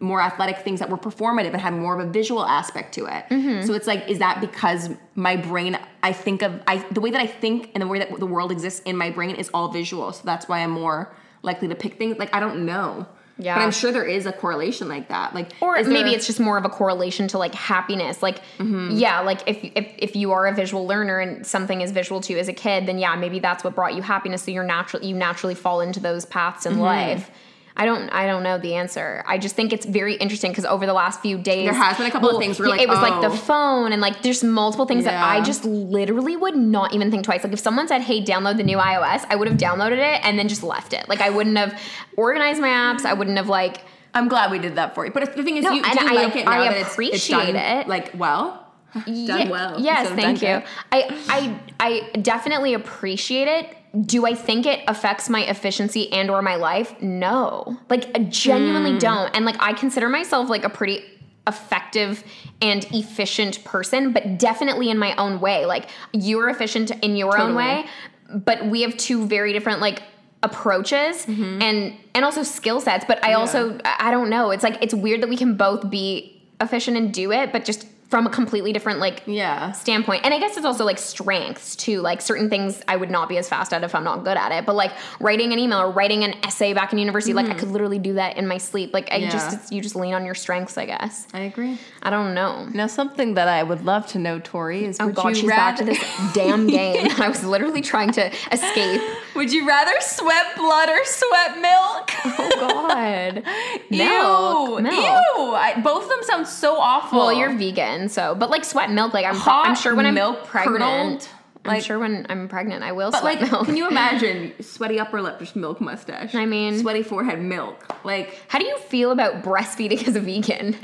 [0.00, 3.64] more athletic things that were performative and had more of a visual aspect to it.
[3.66, 7.20] So it's like, is that because my brain, I think of, I the way that
[7.20, 10.12] I think and the way that the world exists in my brain is all visual.
[10.12, 12.18] So that's why I'm more likely to pick things.
[12.18, 13.06] Like, I don't know.
[13.36, 13.56] Yeah.
[13.56, 15.34] But I'm sure there is a correlation like that.
[15.34, 18.90] Like, or maybe it's just more of a correlation to like happiness like Mm-hmm.
[18.92, 22.32] yeah like if, if if you are a visual learner and something is visual to
[22.32, 25.02] you as a kid then yeah maybe that's what brought you happiness so you're natural
[25.02, 26.76] you naturally fall into those paths Mm-hmm.
[26.76, 27.30] in life
[27.76, 29.24] I don't I don't know the answer.
[29.26, 32.06] I just think it's very interesting because over the last few days There has been
[32.06, 33.36] a couple of things where, like, it was like the oh.
[33.36, 37.42] phone and like there's multiple things that I just literally would not even think twice.
[37.42, 40.38] Like if someone said, "Hey, download the new iOS," I would have downloaded it and
[40.38, 41.08] then just left it.
[41.08, 41.80] Like I wouldn't have
[42.16, 43.04] organized my apps.
[43.04, 43.80] I wouldn't have like
[44.14, 45.10] I'm glad we did that for you.
[45.10, 47.28] But the thing is, No, you, do I- like it now I that it's, it's
[47.28, 47.88] done, appreciate it.
[47.88, 48.60] like well?
[49.06, 49.80] Done well.
[49.80, 50.62] Yes, thank you.
[50.92, 53.76] I, I I definitely appreciate it.
[54.00, 57.00] Do I think it affects my efficiency and or my life?
[57.00, 57.78] No.
[57.88, 58.98] Like I genuinely Hmm.
[58.98, 59.36] don't.
[59.36, 61.04] And like I consider myself like a pretty
[61.46, 62.24] effective
[62.62, 65.66] and efficient person, but definitely in my own way.
[65.66, 67.86] Like you're efficient in your own way,
[68.32, 70.02] but we have two very different like
[70.42, 71.62] approaches Mm-hmm.
[71.62, 74.92] and and also skill sets but i also I I don't know it's like it's
[74.92, 78.72] weird that we can both be efficient and do it but just from a completely
[78.72, 79.72] different like Yeah.
[79.72, 80.24] standpoint.
[80.24, 82.00] And I guess it's also like strengths too.
[82.00, 84.52] Like certain things I would not be as fast at if I'm not good at
[84.52, 84.64] it.
[84.64, 87.58] But like writing an email or writing an essay back in university, like I mm-hmm.
[87.58, 88.94] could literally do that in my sleep.
[88.94, 89.30] Like I Yeah.
[89.30, 91.26] just it's, you just lean on your strengths, I guess.
[91.34, 91.76] I agree.
[92.04, 92.68] I don't know.
[92.72, 95.50] Now, something that I would love to know, Tori, is Oh would god, you she's
[95.50, 97.08] back to rather this damn game.
[97.18, 99.02] I was literally trying to escape.
[99.34, 102.10] would you rather sweat blood or sweat milk?
[102.36, 103.42] Oh god.
[103.90, 103.98] Ew.
[103.98, 104.92] Milk.
[104.92, 105.54] ew!
[105.54, 107.18] I, both of them sound so awful.
[107.18, 110.14] Well, you're vegan, so but like sweat milk, like I'm, Hot I'm sure when I'm
[110.14, 111.28] milk pregnant, curdled,
[111.66, 113.64] I'm sure when I'm pregnant, I will But sweat like, milk.
[113.66, 116.34] can you imagine sweaty upper lip, just milk mustache?
[116.34, 117.86] I mean- sweaty forehead, milk.
[118.04, 120.74] Like, How do you feel about breastfeeding as a vegan?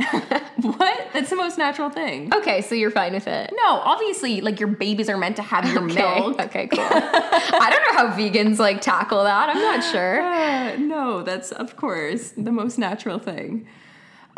[0.62, 1.09] what?
[1.12, 2.33] That's the most natural thing.
[2.35, 3.50] okay, so you're fine with it.
[3.54, 5.94] No, obviously, like your babies are meant to have your Okay.
[6.20, 6.40] milk.
[6.40, 6.80] Okay, cool.
[6.83, 9.50] I don't know how vegans like tackle that.
[9.50, 10.22] I'm not sure.
[10.22, 13.66] Uh, no, that's of course the most natural thing.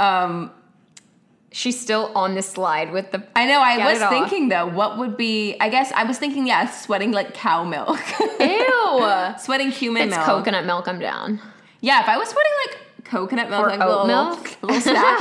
[0.00, 0.50] Um,
[1.52, 3.22] She's still on the slide with the.
[3.36, 3.60] I know.
[3.60, 5.56] I was thinking though, what would be?
[5.60, 7.98] I guess I was thinking, yeah, sweating like cow milk,
[8.40, 9.34] Ew.
[9.38, 10.24] sweating human it's milk.
[10.26, 10.88] coconut milk.
[10.88, 11.40] I'm down.
[11.80, 14.62] Yeah, if I was sweating like coconut milk, Or like oat little, milk?
[14.62, 15.18] little snack.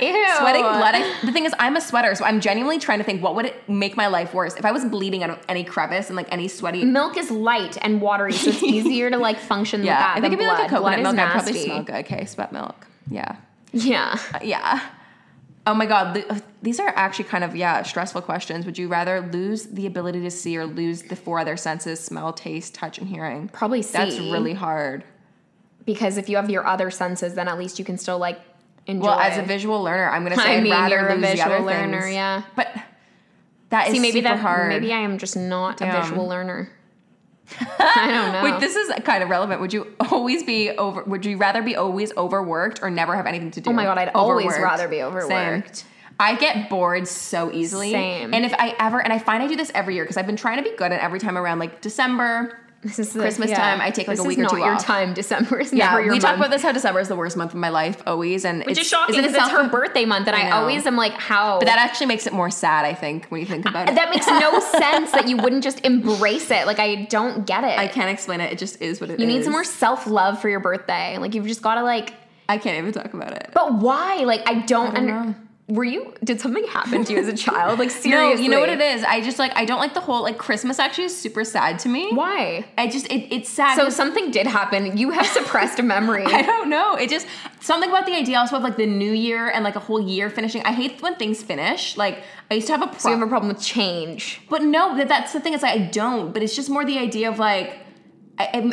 [0.14, 0.36] Ew.
[0.38, 0.94] Sweating blood.
[0.94, 3.46] I, the thing is, I'm a sweater, so I'm genuinely trying to think what would
[3.46, 6.28] it make my life worse if I was bleeding out of any crevice and like
[6.30, 6.84] any sweaty.
[6.84, 10.10] Milk is light and watery, so it's easier to like function Yeah, with that.
[10.10, 10.58] I think than it'd be blood.
[10.60, 11.18] like a coconut is milk.
[11.18, 11.94] I'd probably good.
[12.04, 12.86] Okay, sweat milk.
[13.10, 13.36] Yeah.
[13.72, 14.18] Yeah.
[14.34, 14.80] Uh, yeah.
[15.64, 18.66] Oh my god, uh, these are actually kind of yeah stressful questions.
[18.66, 22.32] Would you rather lose the ability to see or lose the four other senses: smell,
[22.32, 23.48] taste, touch, and hearing?
[23.48, 23.92] Probably see.
[23.92, 25.04] That's really hard.
[25.84, 28.40] because if you have your other senses, then at least you can still like
[28.86, 29.06] enjoy.
[29.06, 31.52] Well, as a visual learner, I'm gonna say I I'd mean, rather lose the visual
[31.52, 32.14] other learner, things.
[32.14, 32.42] yeah.
[32.56, 32.74] But
[33.70, 34.68] that is See, maybe super that hard.
[34.68, 36.70] maybe I am just not a visual learner.
[37.60, 38.44] I don't know.
[38.44, 39.60] Wait, this is kind of relevant.
[39.60, 41.02] Would you always be over?
[41.04, 43.70] Would you rather be always overworked or never have anything to do?
[43.70, 45.28] Oh my God, I'd always rather be overworked.
[45.28, 45.48] Same.
[45.48, 45.84] overworked.
[46.20, 47.90] I get bored so easily.
[47.90, 48.32] Same.
[48.32, 50.36] And if I ever, and I find I do this every year because I've been
[50.36, 53.80] trying to be good, and every time around like December, This is the, Christmas time,
[53.80, 54.84] I take, like, this a week is or not two your off.
[54.84, 55.14] time.
[55.14, 57.52] December is yeah, never your we talk about this how December is the worst month
[57.52, 60.04] of my life always, and Which it's is shocking isn't it because it's her birthday
[60.04, 61.60] month, and I, I always am like, how?
[61.60, 63.94] But that actually makes it more sad, I think, when you think about it.
[63.94, 66.66] that makes no sense that you wouldn't just embrace it.
[66.66, 67.78] Like I don't get it.
[67.78, 68.52] I can't explain it.
[68.52, 69.20] It just is what it is.
[69.20, 71.18] you need some more self love for your birthday.
[71.18, 72.12] Like you've just got to like.
[72.48, 73.50] I can't even talk about it.
[73.54, 74.24] But why?
[74.24, 74.88] Like I don't.
[74.88, 75.34] I don't under- know.
[75.68, 76.12] Were you?
[76.24, 77.78] Did something happen to you as a child?
[77.78, 79.04] Like seriously No, you know what it is.
[79.04, 80.78] I just like I don't like the whole like Christmas.
[80.78, 82.12] Actually, is super sad to me.
[82.12, 82.64] Why?
[82.76, 83.76] I just it, it's sad.
[83.76, 84.96] so something did happen.
[84.96, 86.24] You have suppressed a memory.
[86.26, 86.96] I don't know.
[86.96, 87.26] It just
[87.60, 90.28] something about the idea also of like the new year and like a whole year
[90.28, 90.62] finishing.
[90.64, 91.96] I hate when things finish.
[91.96, 94.40] Like I used to have a So you have a problem with change.
[94.50, 95.54] but no, that that's the thing.
[95.54, 96.32] it's like, I don't.
[96.34, 97.78] But it's just more the idea of like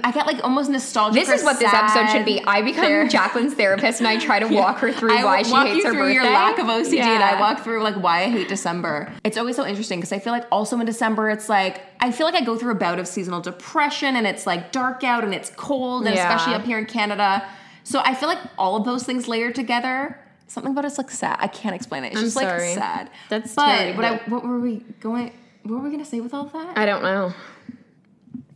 [0.04, 1.26] I, get like almost nostalgic.
[1.26, 2.42] This is what this episode should be.
[2.46, 3.08] I become There.
[3.08, 5.92] Jacqueline's therapist and I try to walk her through I why she hates you her
[5.92, 6.14] through birthday.
[6.14, 9.12] your lack of OCD, and I walk through like why I hate December.
[9.24, 12.26] It's always so interesting because I feel like also in December it's like I feel
[12.26, 15.34] like I go through a bout of seasonal depression, and it's like dark out and
[15.34, 16.28] it's cold, and Yeah.
[16.28, 17.44] especially up here in Canada.
[17.84, 20.20] So I feel like all of those things layered together.
[20.48, 21.38] Something about it's like sad.
[21.40, 22.08] I can't explain it.
[22.08, 22.70] It's I'm just sorry.
[22.70, 23.10] like sad.
[23.30, 24.02] That's but terrible.
[24.02, 25.32] what, I, what were we going?
[25.64, 26.76] What were we gonna say with all of that?
[26.78, 27.34] I don't know.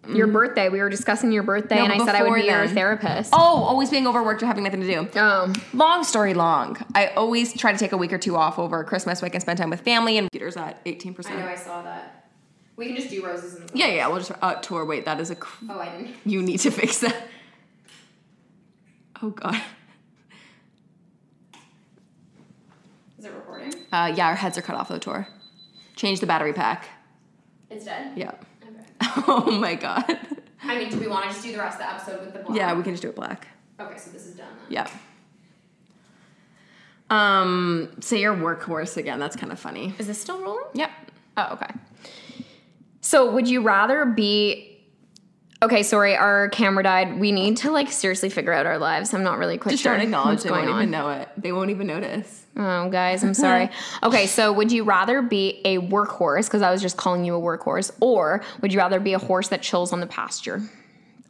[0.08, 0.68] Your birthday.
[0.70, 3.32] We were discussing your birthday, No, and I said I would be your therapist.
[3.34, 5.20] oh, always being overworked or having nothing to do.
[5.20, 6.78] Um, Long story long.
[6.94, 9.40] I always try to take a week or two off over Christmas so I can
[9.40, 11.30] spend time with family and computers at 18%.
[11.32, 12.28] I know I saw that.
[12.76, 14.84] We can just do roses and Yeah, yeah, we'll just uh tour.
[14.84, 16.16] Wait, that is a cr- Oh, I didn't.
[16.26, 17.16] you need to fix that.
[19.22, 19.62] Oh god.
[23.20, 23.74] Is it recording?
[23.92, 25.28] Uh yeah, our heads are cut off of the tour.
[25.96, 26.88] Change the battery pack.
[27.70, 28.18] It's dead.
[28.18, 28.32] Yeah.
[29.28, 30.06] Oh my god.
[30.64, 32.40] I mean, do we want to just do the rest of the episode with the
[32.40, 32.58] black?
[32.58, 33.48] Yeah, we can just do it black.
[33.80, 34.48] Okay, so this is done.
[34.70, 34.72] Then.
[34.72, 34.88] Yeah.
[37.10, 39.20] Um, say your workhorse again.
[39.20, 39.94] That's kind of funny.
[40.00, 40.64] Is this still rolling?
[40.74, 40.92] Yep.
[41.38, 41.74] Oh, okay.
[43.02, 44.73] So, would you rather be
[45.64, 47.20] Okay, sorry, our camera died.
[47.22, 49.14] We need to like seriously figure out our lives.
[49.14, 50.34] I'm not really quite Just sure don't acknowledge.
[50.34, 50.82] what's They going won't on.
[50.82, 51.30] even know it.
[51.38, 52.46] They won't even notice.
[52.58, 53.70] Oh, guys, I'm sorry.
[54.04, 57.40] okay, so would you rather be a workhorse because I was just calling you a
[57.42, 60.62] workhorse, or would you rather be a horse that chills on the pasture?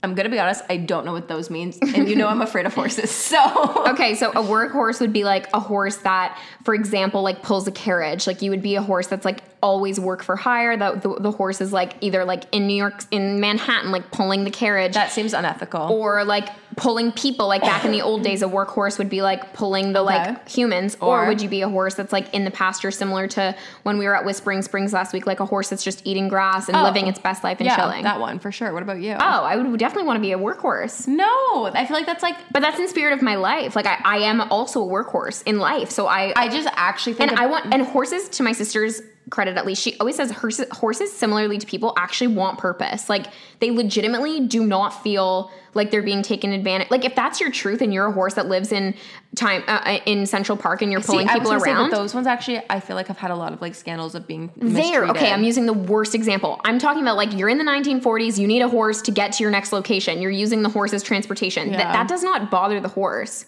[0.03, 0.63] I'm gonna be honest.
[0.69, 3.09] I don't know what those means, and you know I'm afraid of horses.
[3.33, 7.67] So Okay, so a workhorse would be like a horse that, for example, like pulls
[7.67, 8.27] a carriage.
[8.27, 10.75] Like you would be a horse that's like always work for hire.
[10.77, 14.43] The, the, the horse is like either like in New York, in Manhattan, like pulling
[14.43, 14.93] the carriage.
[14.93, 15.81] that seems unethical.
[15.91, 19.53] or like pulling people like back in the old days a workhorse would be like
[19.53, 22.51] pulling the like humans or, Or- would you be a horse that's like in the
[22.51, 25.83] pasture similar to when we were at whispering springs last week like a horse that's
[25.83, 26.83] just eating grass and Oh.
[26.83, 28.73] living its best life and yeah, chilling that one for sure.
[28.73, 29.13] What about you?
[29.13, 32.35] oh i would definitely want to be a workhorse no, I feel like that's like
[32.51, 35.59] but that's in spirit of my life like i, I am also a workhorse in
[35.59, 38.51] life so i, I just actually think and of- i want and horses to my
[38.51, 39.01] sister's
[39.33, 43.09] credit at least she always says horses, horses similarly to people actually want purpose.
[43.09, 43.25] Like
[43.59, 47.81] they legitimately do not feel like they're being taken advantage like if that's your truth
[47.81, 48.93] and you're a horse that lives in
[49.35, 51.89] time uh, in central park and you're See, pulling was people say, around.
[51.89, 54.27] but those ones actually, I feel like i've had a lot of like scandals of
[54.27, 55.05] being there.
[55.07, 56.61] Okay i'm using the worst example.
[56.63, 59.43] I'm talking about like you're in the 1940s you need a horse to get to
[59.43, 60.21] your next location.
[60.21, 61.71] You're using the horse as transportation.
[61.71, 61.93] That, Yeah.
[61.93, 63.45] that does not bother the horse.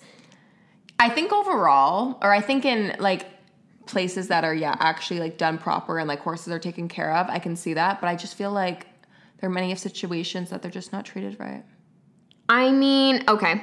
[0.97, 3.27] I think overall, or I think in like
[3.85, 7.27] places that are yeah actually like done proper and like horses are taken care of,
[7.29, 8.01] I can see that.
[8.01, 8.87] But I just feel like
[9.39, 11.63] there are many of situations that they're just not treated right.
[12.47, 13.61] i mean okay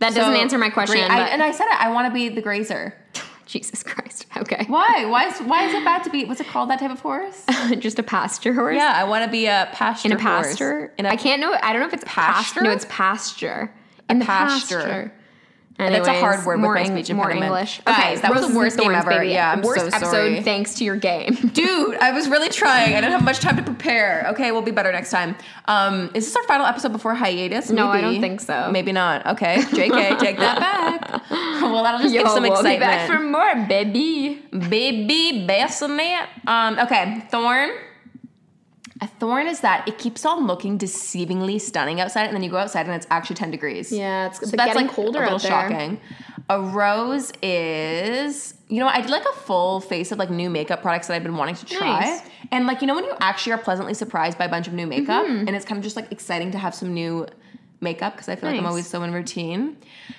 [0.00, 1.80] that doesn't answer my question I- and I said it.
[1.80, 2.94] I want to be the grazer.
[3.46, 5.04] jesus christ okay Why?
[5.06, 6.24] Why is why is it bad to be?
[6.24, 6.70] What's it called?
[6.70, 7.44] That type of horse?
[7.78, 10.48] just a pasture horse yeah, I want to be a pasture in a horse.
[10.48, 10.92] pasture.
[10.98, 11.52] In a I can't know.
[11.62, 12.32] I don't know if it's pasture.
[12.32, 12.62] pasture?
[12.62, 13.72] No, it's pasture.
[14.10, 14.76] In the pasture.
[14.76, 15.12] pasture.
[15.76, 17.50] And that's a hard word with more my Eng- speech more impediment.
[17.50, 17.80] English.
[17.84, 19.10] Guys, that was the worst game ever.
[19.10, 19.32] baby.
[19.32, 20.42] Yeah, I'm worst so episode sorry.
[20.42, 21.34] thanks to your game.
[21.52, 22.94] Dude, I was really trying.
[22.94, 24.26] I didn't have much time to prepare.
[24.30, 25.34] Okay, we'll be better next time.
[25.66, 27.70] Um, is this our final episode before hiatus?
[27.70, 28.70] No, I don't think so.
[28.70, 29.26] Maybe not.
[29.26, 31.30] Okay, JK, take that back.
[31.30, 32.78] well, that'll just give some we'll excitement.
[32.78, 34.42] be back for more, baby.
[34.52, 36.28] Baby bassinet.
[36.46, 37.70] Um, okay, thorn.
[39.00, 42.58] A thorn is that it keeps on looking deceivingly stunning outside, and then you go
[42.58, 43.90] outside and it's actually 10 degrees.
[43.90, 46.00] Yeah, it's- so that's getting like colder a little shocking.
[46.48, 50.82] A rose is, you know, I did like a full face of like new makeup
[50.82, 52.00] products that I've been wanting to try.
[52.00, 52.22] Nice.
[52.52, 54.86] And like, you know, when you actually are pleasantly surprised by a bunch of new
[54.86, 55.48] makeup, Mm-hmm.
[55.48, 57.26] and it's kind of just like exciting to have some new
[57.84, 59.76] makeup because I feel like I'm always so in routine.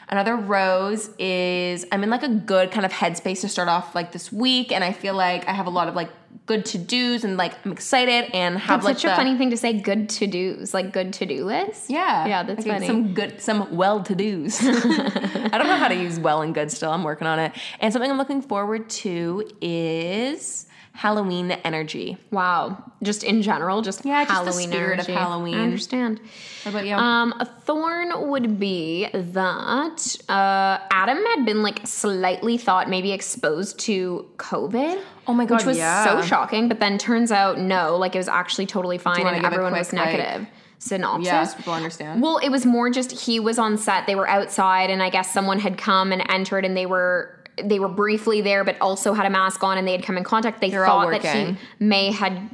[0.08, 4.13] Another rose is I'm in like a good kind of headspace to start off like
[4.13, 6.10] this week, and I feel like I have a lot of like
[6.45, 9.49] good to dos and like I'm excited and have That's like such a funny thing
[9.49, 9.73] to say.
[9.73, 11.89] Good to dos, like good to do list.
[11.89, 12.88] yeah yeah, that's like, funny.
[12.88, 14.60] some good some well to dos.
[14.63, 16.91] I don't know how to use well and good still.
[16.91, 17.51] I'm working on it.
[17.80, 22.17] And something I'm looking forward to is Halloween energy.
[22.31, 25.13] Wow, just in general, just Yeah, just the Halloween spirit of energy.
[25.13, 25.55] Halloween.
[25.55, 26.21] I understand.
[26.63, 26.95] What about you?
[26.95, 33.77] Um, a thorn would be that uh, Adam had been like slightly thought maybe exposed
[33.79, 35.03] to COVID.
[35.27, 36.05] Oh my God, which was yeah.
[36.05, 36.69] so shocking.
[36.69, 39.93] But then turns out no, like it was actually totally fine, and everyone quick, was
[39.93, 40.47] like- negative.
[40.77, 41.25] Synopsis.
[41.25, 42.21] yeah, people understand.
[42.21, 44.08] Well, it was more just he was on set.
[44.08, 47.80] They were outside, and I guess someone had come and entered, and they were they
[47.80, 50.62] were briefly there, but also had a mask on, and they had come in contact.
[50.62, 52.50] They They're thought that he may had.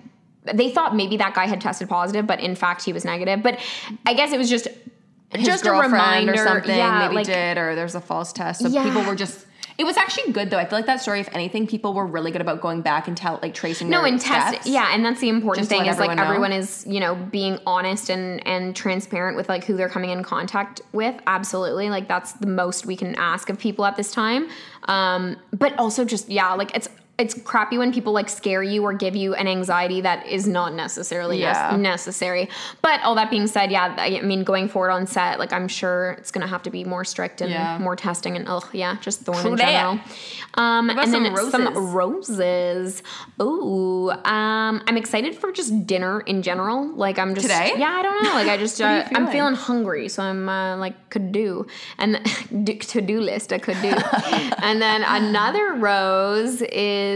[0.54, 3.44] They thought maybe that guy had tested positive, but in fact he was negative.
[3.44, 3.60] But
[4.06, 4.68] I guess it was just
[5.32, 8.34] His just a girlfriend reminder, or something yeah, maybe like did, or there's a false
[8.34, 8.62] test.
[8.62, 8.84] So Yeah.
[8.84, 9.46] people were just.
[9.82, 10.60] It was actually good though.
[10.60, 13.18] I feel like that story, if anything, people were really good about going back and
[13.18, 13.90] tell, like tracing.
[13.90, 16.24] no and test yeah and that's the important thing is like everyone know.
[16.24, 20.22] everyone is you know being honest and and transparent with like who they're coming in
[20.22, 24.48] contact with absolutely like that's the most we can ask of people at this time
[24.84, 26.88] um but also just yeah like it's
[27.22, 30.74] it's crappy when people like scare you or give you an anxiety that is not
[30.74, 31.78] necessarily nec- Yeah.
[31.78, 32.50] necessary.
[32.82, 36.12] But all that being said, yeah, I mean, going forward on set, like I'm sure
[36.20, 37.78] it's gonna have to be more strict and Yeah.
[37.78, 40.00] more testing and oh yeah, just thorn True in general.
[40.56, 41.94] Um, and some then some roses?
[42.02, 43.04] roses.
[43.42, 46.80] Ooh, um, I'm excited for just dinner in general.
[47.06, 47.74] Like I'm just Today?
[47.78, 48.34] Yeah, I don't know.
[48.40, 49.32] Like I just What are you uh, I'm feeling?
[49.32, 52.20] feeling hungry, so I'm uh, like could do and
[52.94, 53.94] to do list I could do.
[54.68, 57.11] and then another rose is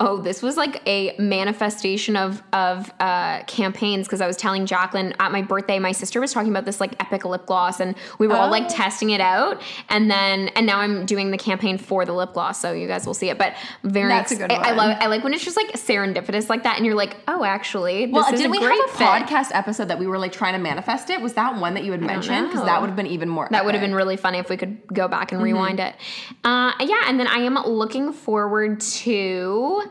[0.00, 5.14] oh, this was like a manifestation of of uh, campaigns because I was telling Jacqueline
[5.20, 8.26] at my birthday, my sister was talking about this like epic lip gloss, and we
[8.26, 8.68] were all like Oh.
[8.68, 12.60] testing it out, and then and now I'm doing the campaign for the lip gloss,
[12.60, 13.38] so you guys will see it.
[13.38, 14.76] But very, That's a ex- good I, I one.
[14.76, 18.06] love I like when it's just like serendipitous like that, and you're like, oh, actually,
[18.06, 19.06] this Well, did a we have a fit.
[19.06, 21.20] podcast episode that we were like trying to manifest it?
[21.20, 22.48] Was that one that you had mentioned?
[22.48, 23.48] Because that would have been even more.
[23.50, 25.44] That would have been really funny if we could go back and Mm-hmm.
[25.44, 25.94] rewind it.
[26.44, 29.90] Uh, yeah, and then I am looking forward to to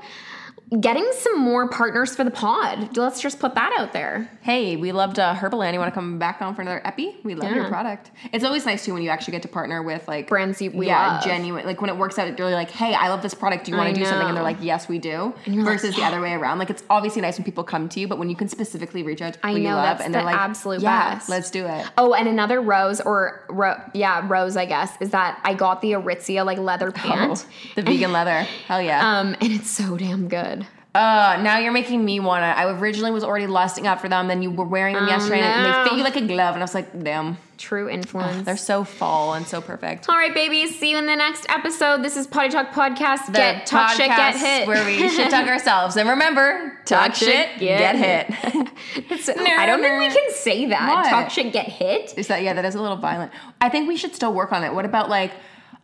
[0.79, 2.95] getting some more partners for the pod.
[2.95, 4.29] Let's just put that out there.
[4.41, 5.73] Hey, we loved uh, Herbaland.
[5.73, 7.17] You want to come back on for another epi?
[7.23, 8.11] We love your product.
[8.31, 10.87] It's always nice too when you actually get to partner with like Brands you- we
[10.87, 11.23] yeah, love.
[11.25, 11.65] genuine.
[11.65, 13.65] Like when it works out, they're like, "Hey, I love this product.
[13.65, 15.95] Do you want to do something?" And they're like, "Yes, we do." you're like, Versus
[15.95, 16.59] the other way around.
[16.59, 19.21] Like it's obviously nice when people come to you, but when you can specifically reach
[19.21, 21.27] out to people I you know, love that's and they're the like, absolute "Yeah, best."
[21.29, 25.39] let's do it." Oh, and another rose, or ro- yeah, rose, I guess, is that
[25.43, 27.45] I got the Aritzia like leather pant.
[27.45, 28.43] Oh, the vegan leather.
[28.67, 29.01] Hell yeah.
[29.21, 30.60] Um, and it's so damn good.
[30.93, 32.47] Uh, now you're making me wanna.
[32.47, 34.27] I originally was already lusting after them.
[34.27, 36.53] Then you were wearing them yesterday, and they fit you like a glove.
[36.55, 38.45] And I was like, damn, True influence.
[38.45, 40.09] they're so fall and so perfect.
[40.09, 40.77] All right, babies.
[40.77, 42.03] See you in the next episode.
[42.03, 43.27] This is Potty Talk Podcast.
[43.27, 44.67] The get talk shit, get hit.
[44.67, 45.95] where we shit talk ourselves.
[45.95, 48.29] And remember, talk, shit, get, hit.
[48.97, 50.89] It's- I don't think we can say that.
[50.89, 51.09] What?
[51.09, 52.15] Talk shit, get hit.
[52.17, 52.51] is that yeah?
[52.53, 53.31] That is a little violent.
[53.61, 54.73] I think we should still work on it.
[54.73, 55.31] What about like,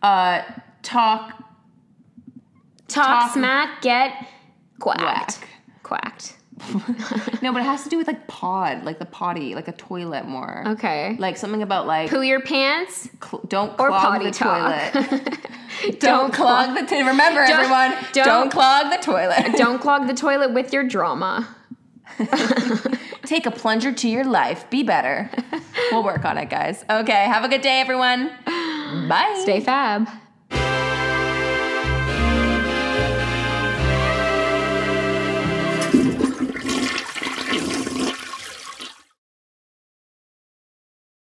[0.04, 0.42] uh,
[0.84, 1.32] talk
[2.90, 4.14] Talk, Talk- smack, get
[4.80, 5.40] quacked.
[5.84, 6.34] Quacked.
[7.44, 10.26] No, but it has to do with like pod, like the potty, like a toilet
[10.26, 10.64] more.
[10.66, 11.16] Okay.
[11.20, 13.08] Like something about like Poo your pants.
[13.24, 14.92] cl- don't Or clog potty the talk.
[14.92, 16.00] toilet.
[16.00, 17.06] don't clog the toilet.
[17.06, 19.54] Remember, Don't- everyone, don't, don't- clog the toilet.
[19.56, 21.48] Don't clog the toilet with your drama.
[23.24, 24.68] Take a plunger to your life.
[24.72, 25.30] Be better.
[25.92, 26.84] we'll work on it, guys.
[26.90, 28.32] Okay, have a good day, everyone.
[29.08, 29.40] Bye.
[29.44, 30.10] Stay fab.